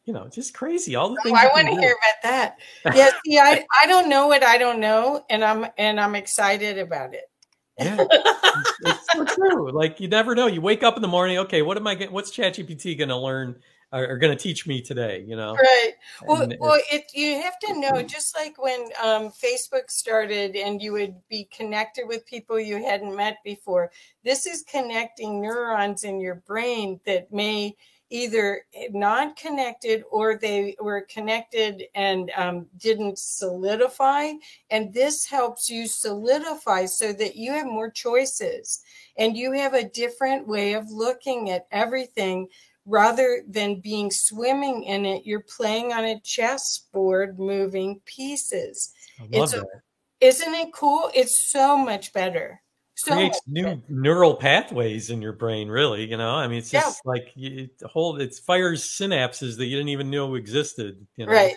[0.05, 0.95] you know, just crazy.
[0.95, 2.57] All the oh, things i want to hear about that
[2.95, 6.77] yeah see I, I don't know what i don't know and i'm and i'm excited
[6.77, 7.29] about it
[7.77, 9.71] Yeah, it's, it's so true.
[9.71, 10.47] Like you never know.
[10.47, 11.37] You wake up in the morning.
[11.39, 11.95] Okay, what am I?
[11.95, 13.59] Get, what's ChatGPT going to learn
[13.91, 15.23] or, or going to teach me today?
[15.27, 15.55] You know.
[15.55, 15.91] right
[16.25, 20.91] well, well it you have to know just like when um, facebook started and you
[20.93, 23.91] would be connected with people you hadn't met before
[24.23, 27.75] this is connecting neurons in your brain that may
[28.09, 34.31] either not connected or they were connected and um, didn't solidify
[34.69, 38.81] and this helps you solidify so that you have more choices
[39.17, 42.47] and you have a different way of looking at everything
[42.87, 48.93] rather than being swimming in it, you're playing on a chessboard moving pieces.
[49.19, 49.81] I love it's a- that.
[50.19, 51.11] Isn't it cool?
[51.13, 52.59] It's so much better.
[52.97, 56.81] So creates new neural pathways in your brain really you know i mean it's Yeah.
[56.81, 61.25] just like you, it hold it fires synapses that you didn't even know existed you
[61.25, 61.55] know Right,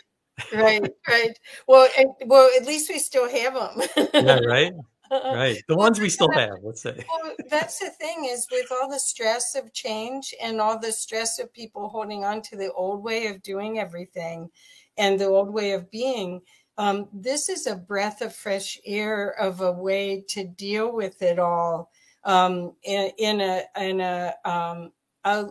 [0.52, 1.38] right, right.
[1.66, 4.10] Well, and, well, at least we still have them.
[4.14, 4.72] yeah right
[5.34, 8.88] right the ones we still have let's say Well, that's the thing is with all
[8.88, 13.02] the stress of change and all the stress of people holding on to the old
[13.02, 14.50] way of doing everything
[14.98, 16.42] and the old way of being,
[16.80, 21.38] um, this is a breath of fresh air of a way to deal with it
[21.38, 21.90] all.
[22.24, 24.92] Um, in, in a in a, um,
[25.24, 25.48] a,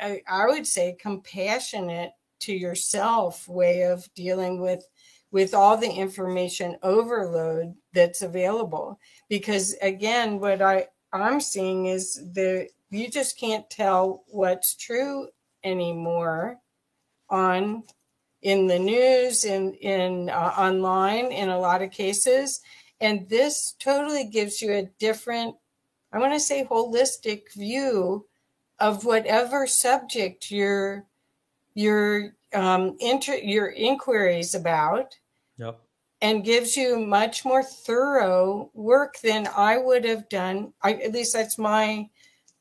[0.00, 4.86] a I would say compassionate to yourself way of dealing with
[5.30, 8.98] with all the information overload that's available.
[9.28, 15.28] Because again what i i'm seeing is the you just can't tell what's true
[15.62, 16.58] anymore
[17.28, 17.82] on
[18.42, 22.60] in the news and in uh, online in a lot of cases
[23.00, 25.54] and this totally gives you a different
[26.12, 28.26] i want to say holistic view
[28.78, 31.04] of whatever subject your
[31.74, 35.16] your um inter your inquiries about
[35.56, 35.78] yep
[36.22, 40.72] and gives you much more thorough work than I would have done.
[40.82, 42.08] I, at least that's my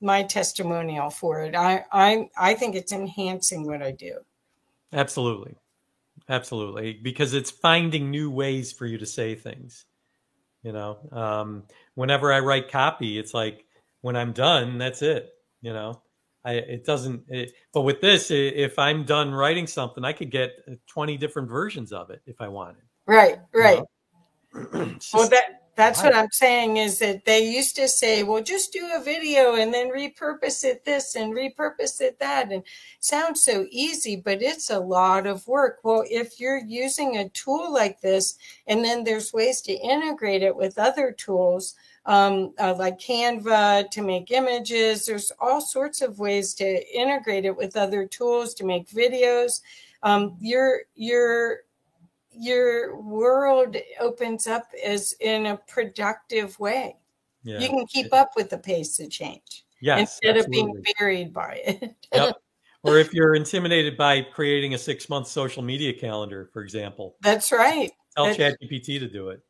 [0.01, 1.55] my testimonial for it.
[1.55, 4.19] I I I think it's enhancing what I do.
[4.93, 5.55] absolutely
[6.29, 9.85] absolutely because it's finding new ways for you to say things
[10.63, 11.63] You know, um,
[11.95, 13.65] whenever I write copy, it's like
[14.01, 15.29] when I'm done, that's it.
[15.61, 16.01] You know,
[16.45, 17.23] I it doesn't.
[17.29, 20.51] It, but with this, if I'm done writing something, I could get
[20.87, 22.83] 20 different versions of it if I wanted.
[23.07, 23.83] Right, right.
[24.53, 24.95] You know?
[25.13, 28.89] well, that that's what I'm saying is that they used to say, well, just do
[28.93, 32.51] a video and then repurpose it this and repurpose it that.
[32.51, 32.63] And
[32.99, 35.79] sounds so easy, but it's a lot of work.
[35.83, 40.55] Well, if you're using a tool like this, and then there's ways to integrate it
[40.55, 41.75] with other tools,
[42.05, 47.55] um, uh, like Canva to make images, there's all sorts of ways to integrate it
[47.55, 49.61] with other tools to make videos.
[50.03, 51.59] Um, you're, you're,
[52.31, 56.95] your world opens up as in a productive way.
[57.43, 57.59] Yeah.
[57.59, 60.59] You can keep up with the pace of change yes, instead absolutely.
[60.59, 61.95] of being buried by it.
[62.13, 62.35] yep.
[62.81, 67.17] Or if you're intimidated by creating a six month social media calendar, for example.
[67.19, 67.91] That's right.
[68.15, 69.41] Tell ChatGPT to do it.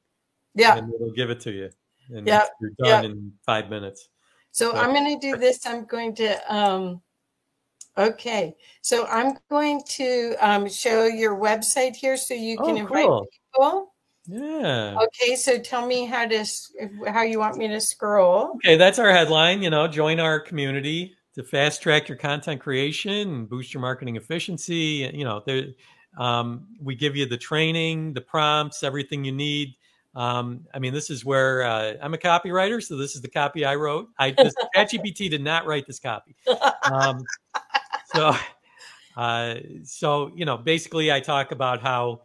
[0.55, 0.77] Yeah.
[0.77, 1.69] And it'll give it to you.
[2.09, 2.45] And yeah.
[2.59, 3.09] you're done yeah.
[3.11, 4.09] in five minutes.
[4.49, 5.67] So, so I'm going to do this.
[5.67, 7.03] I'm going to um,
[7.99, 13.05] Okay, so I'm going to um, show your website here so you can oh, invite
[13.05, 13.27] cool.
[13.53, 13.93] people.
[14.25, 14.95] Yeah.
[15.03, 16.45] Okay, so tell me how to
[17.07, 18.51] how you want me to scroll.
[18.55, 19.61] Okay, that's our headline.
[19.61, 24.15] You know, join our community to fast track your content creation and boost your marketing
[24.15, 25.11] efficiency.
[25.13, 25.65] You know, there,
[26.17, 29.75] um, we give you the training, the prompts, everything you need.
[30.15, 33.65] Um, I mean, this is where uh, I'm a copywriter, so this is the copy
[33.65, 34.09] I wrote.
[34.17, 34.31] I
[34.75, 36.35] ChatGPT did not write this copy.
[36.91, 37.23] Um,
[38.13, 38.35] so,
[39.17, 42.21] uh, so you know, basically, I talk about how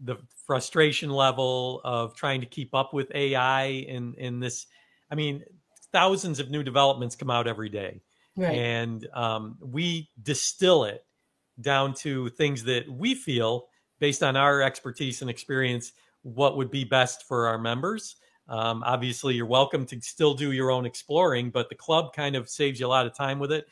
[0.00, 0.16] the
[0.46, 4.66] frustration level of trying to keep up with AI in in this.
[5.10, 5.44] I mean,
[5.92, 8.00] thousands of new developments come out every day,
[8.36, 8.54] right.
[8.54, 11.04] and um, we distill it
[11.60, 13.66] down to things that we feel,
[13.98, 18.16] based on our expertise and experience, what would be best for our members.
[18.48, 22.48] Um, obviously, you're welcome to still do your own exploring, but the club kind of
[22.48, 23.66] saves you a lot of time with it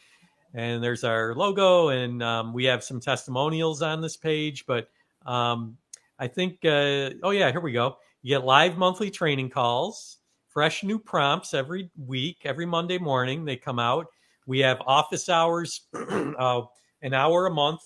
[0.56, 4.88] and there's our logo and um, we have some testimonials on this page but
[5.26, 5.76] um,
[6.18, 7.96] i think uh, oh yeah here we go.
[8.22, 13.56] You get live monthly training calls fresh new prompts every week every monday morning they
[13.56, 14.06] come out.
[14.46, 16.62] We have office hours uh,
[17.02, 17.80] an hour a month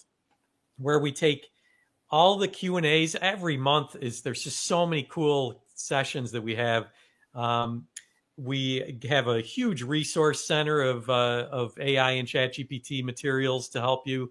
[0.78, 1.48] where we take
[2.10, 3.16] all the q and a's.
[3.16, 6.88] Every month is there's just so many cool sessions that we have.
[7.34, 7.86] Um,
[8.42, 14.06] we have a huge resource center of uh, of AI and ChatGPT materials to help
[14.06, 14.30] you.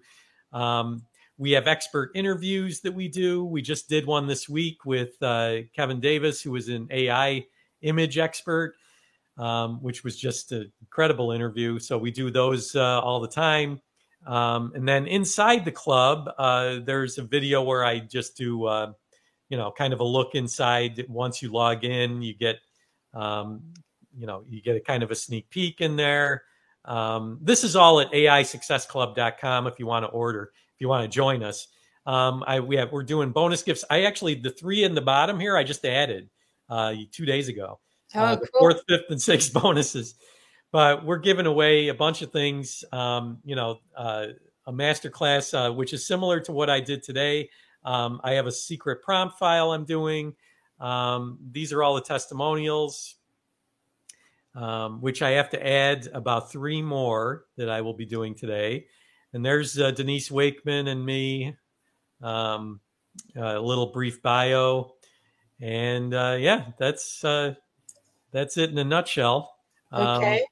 [0.52, 1.02] Um,
[1.38, 3.44] we have expert interviews that we do.
[3.44, 7.46] We just did one this week with uh, Kevin Davis, who was an AI
[7.82, 8.74] image expert,
[9.38, 11.78] um, which was just an incredible interview.
[11.78, 13.80] So we do those uh, all the time.
[14.26, 18.92] Um, and then inside the club, uh, there's a video where I just do, uh,
[19.48, 21.06] you know, kind of a look inside.
[21.08, 22.56] Once you log in, you get
[23.14, 23.62] um,
[24.16, 26.44] you know, you get a kind of a sneak peek in there.
[26.84, 31.14] Um, this is all at aisuccessclub.com if you want to order, if you want to
[31.14, 31.68] join us.
[32.06, 33.84] Um, I we have we're doing bonus gifts.
[33.90, 36.30] I actually the three in the bottom here I just added
[36.68, 37.78] uh, two days ago.
[38.14, 40.14] Oh, uh, the fourth, fifth, and sixth bonuses.
[40.72, 42.84] But we're giving away a bunch of things.
[42.92, 44.28] Um, you know, uh,
[44.66, 47.50] a master class uh, which is similar to what I did today.
[47.84, 50.34] Um, I have a secret prompt file I'm doing.
[50.80, 53.16] Um, these are all the testimonials
[54.54, 58.86] um, which I have to add about three more that I will be doing today.
[59.32, 61.56] And there's uh, Denise Wakeman and me,
[62.22, 62.80] um,
[63.36, 64.94] a little brief bio,
[65.60, 67.54] and uh, yeah, that's uh,
[68.32, 69.54] that's it in a nutshell.
[69.92, 70.44] Um, okay.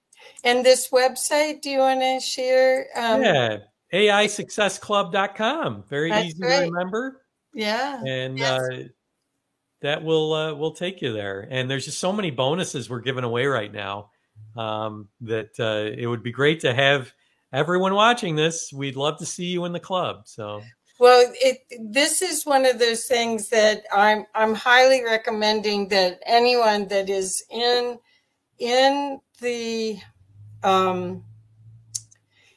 [0.44, 2.86] And this website, do you want to share?
[2.94, 3.58] Um, yeah,
[3.92, 5.84] AISuccessClub.com.
[5.88, 7.22] Very easy to remember.
[7.54, 8.02] Yeah.
[8.04, 8.60] And yes.
[8.60, 8.82] uh,
[9.80, 11.46] that will uh, will take you there.
[11.50, 14.10] And there's just so many bonuses we're giving away right now
[14.56, 17.12] um, that uh, it would be great to have
[17.52, 18.72] everyone watching this.
[18.72, 20.22] We'd love to see you in the club.
[20.26, 20.62] So.
[21.00, 21.58] Well, it,
[21.92, 27.44] this is one of those things that I'm I'm highly recommending that anyone that is
[27.50, 27.98] in
[28.58, 29.98] in the
[30.64, 31.22] um,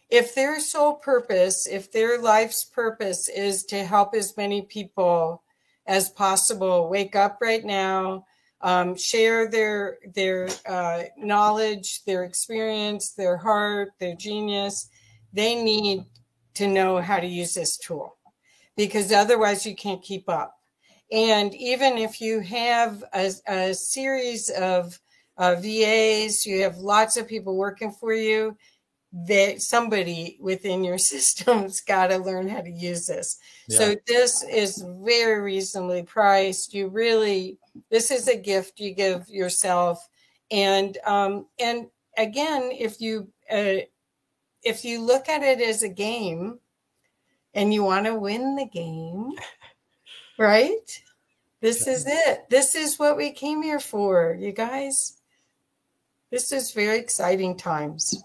[0.10, 5.44] if their sole purpose, if their life's purpose is to help as many people
[5.88, 6.90] as possible.
[6.90, 8.26] Wake up right now.
[8.64, 14.90] Um, share their their uh, knowledge their experience their heart their genius.
[15.34, 16.06] They need
[16.56, 18.18] to know how to use this tool
[18.78, 20.60] because otherwise you can't keep up.
[21.12, 25.00] And even if you have a, a series of
[25.38, 28.56] uh, vas you have lots of people working for you
[29.14, 33.38] that somebody within your system's got to learn how to use this.
[33.68, 33.78] Yeah.
[33.78, 36.74] So this is very reasonably priced.
[36.74, 37.58] You really
[37.90, 40.08] this is a gift you give yourself
[40.50, 41.88] and um and
[42.18, 43.78] again if you uh,
[44.64, 46.60] if you look at it as a game
[47.54, 49.32] and you want to win the game
[50.38, 51.02] right
[51.62, 55.18] this is it this is what we came here for you guys
[56.30, 58.24] this is very exciting times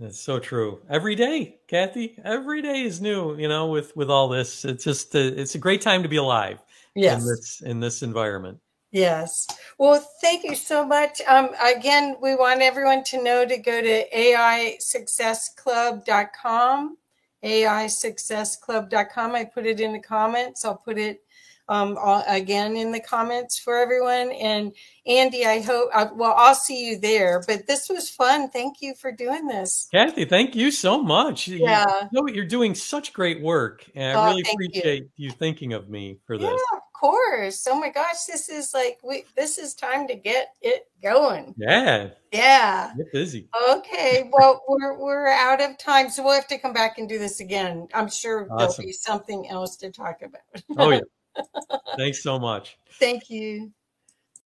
[0.00, 0.80] that's so true.
[0.88, 3.36] Every day, Kathy, every day is new.
[3.36, 6.16] You know, with with all this, it's just a, it's a great time to be
[6.16, 6.58] alive.
[6.94, 8.58] Yes, in this in this environment.
[8.92, 9.46] Yes.
[9.78, 11.20] Well, thank you so much.
[11.28, 16.96] Um, again, we want everyone to know to go to aisuccessclub.com,
[17.44, 19.34] aisuccessclub.com.
[19.36, 20.64] I put it in the comments.
[20.64, 21.22] I'll put it
[21.70, 21.96] um,
[22.26, 24.32] again in the comments for everyone.
[24.32, 24.72] And
[25.06, 27.42] Andy, I hope, uh, well, I'll see you there.
[27.46, 28.50] But this was fun.
[28.50, 29.88] Thank you for doing this.
[29.92, 31.46] Kathy, thank you so much.
[31.46, 31.86] Yeah.
[31.86, 33.88] You know, you're doing such great work.
[33.94, 35.28] And I oh, really appreciate you.
[35.28, 35.30] you.
[35.30, 36.48] thinking of me for this.
[36.48, 37.66] Yeah, of course.
[37.70, 41.54] Oh my gosh, this is like, we, this is time to get it going.
[41.56, 42.08] Yeah.
[42.32, 42.92] Yeah.
[42.96, 43.48] Get busy.
[43.70, 44.28] Okay.
[44.32, 46.10] Well, we're, we're out of time.
[46.10, 47.86] So we'll have to come back and do this again.
[47.94, 48.58] I'm sure awesome.
[48.58, 50.64] there'll be something else to talk about.
[50.76, 51.00] oh, yeah.
[51.96, 52.78] Thanks so much.
[52.98, 53.72] Thank you.